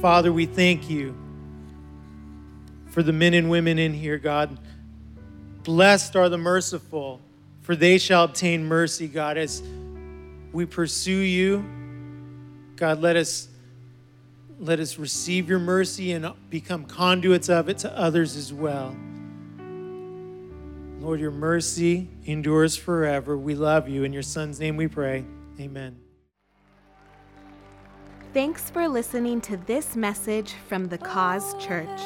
Father, 0.00 0.32
we 0.32 0.46
thank 0.46 0.90
you 0.90 1.16
for 2.88 3.02
the 3.02 3.12
men 3.12 3.34
and 3.34 3.50
women 3.50 3.78
in 3.78 3.92
here, 3.92 4.18
God. 4.18 4.58
Blessed 5.64 6.16
are 6.16 6.28
the 6.28 6.38
merciful, 6.38 7.20
for 7.62 7.74
they 7.74 7.98
shall 7.98 8.24
obtain 8.24 8.64
mercy, 8.64 9.08
God. 9.08 9.36
As 9.36 9.62
we 10.52 10.64
pursue 10.64 11.18
you, 11.18 11.64
God, 12.76 13.00
let 13.00 13.16
us 13.16 13.48
let 14.58 14.80
us 14.80 14.98
receive 14.98 15.48
your 15.48 15.58
mercy 15.58 16.12
and 16.12 16.32
become 16.50 16.84
conduits 16.84 17.48
of 17.48 17.68
it 17.68 17.78
to 17.78 17.98
others 17.98 18.36
as 18.36 18.52
well. 18.52 18.96
Lord, 21.00 21.20
your 21.20 21.30
mercy 21.30 22.08
endures 22.24 22.76
forever. 22.76 23.36
We 23.36 23.54
love 23.54 23.88
you. 23.88 24.04
In 24.04 24.12
your 24.12 24.22
Son's 24.22 24.58
name 24.58 24.76
we 24.76 24.88
pray. 24.88 25.24
Amen. 25.60 25.98
Thanks 28.32 28.70
for 28.70 28.88
listening 28.88 29.40
to 29.42 29.56
this 29.56 29.96
message 29.96 30.54
from 30.68 30.86
the 30.86 30.98
Cause 30.98 31.54
Church. 31.62 32.00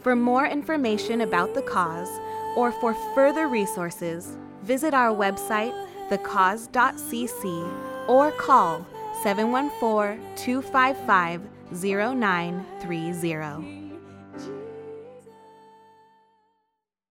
For 0.00 0.16
more 0.16 0.46
information 0.46 1.20
about 1.20 1.54
the 1.54 1.62
cause 1.62 2.08
or 2.56 2.72
for 2.72 2.94
further 3.14 3.48
resources, 3.48 4.36
visit 4.62 4.94
our 4.94 5.14
website, 5.14 5.74
thecause.cc, 6.08 8.08
or 8.08 8.32
call 8.32 8.86
714 9.22 10.36
255 10.36 11.49
0930. 11.72 13.79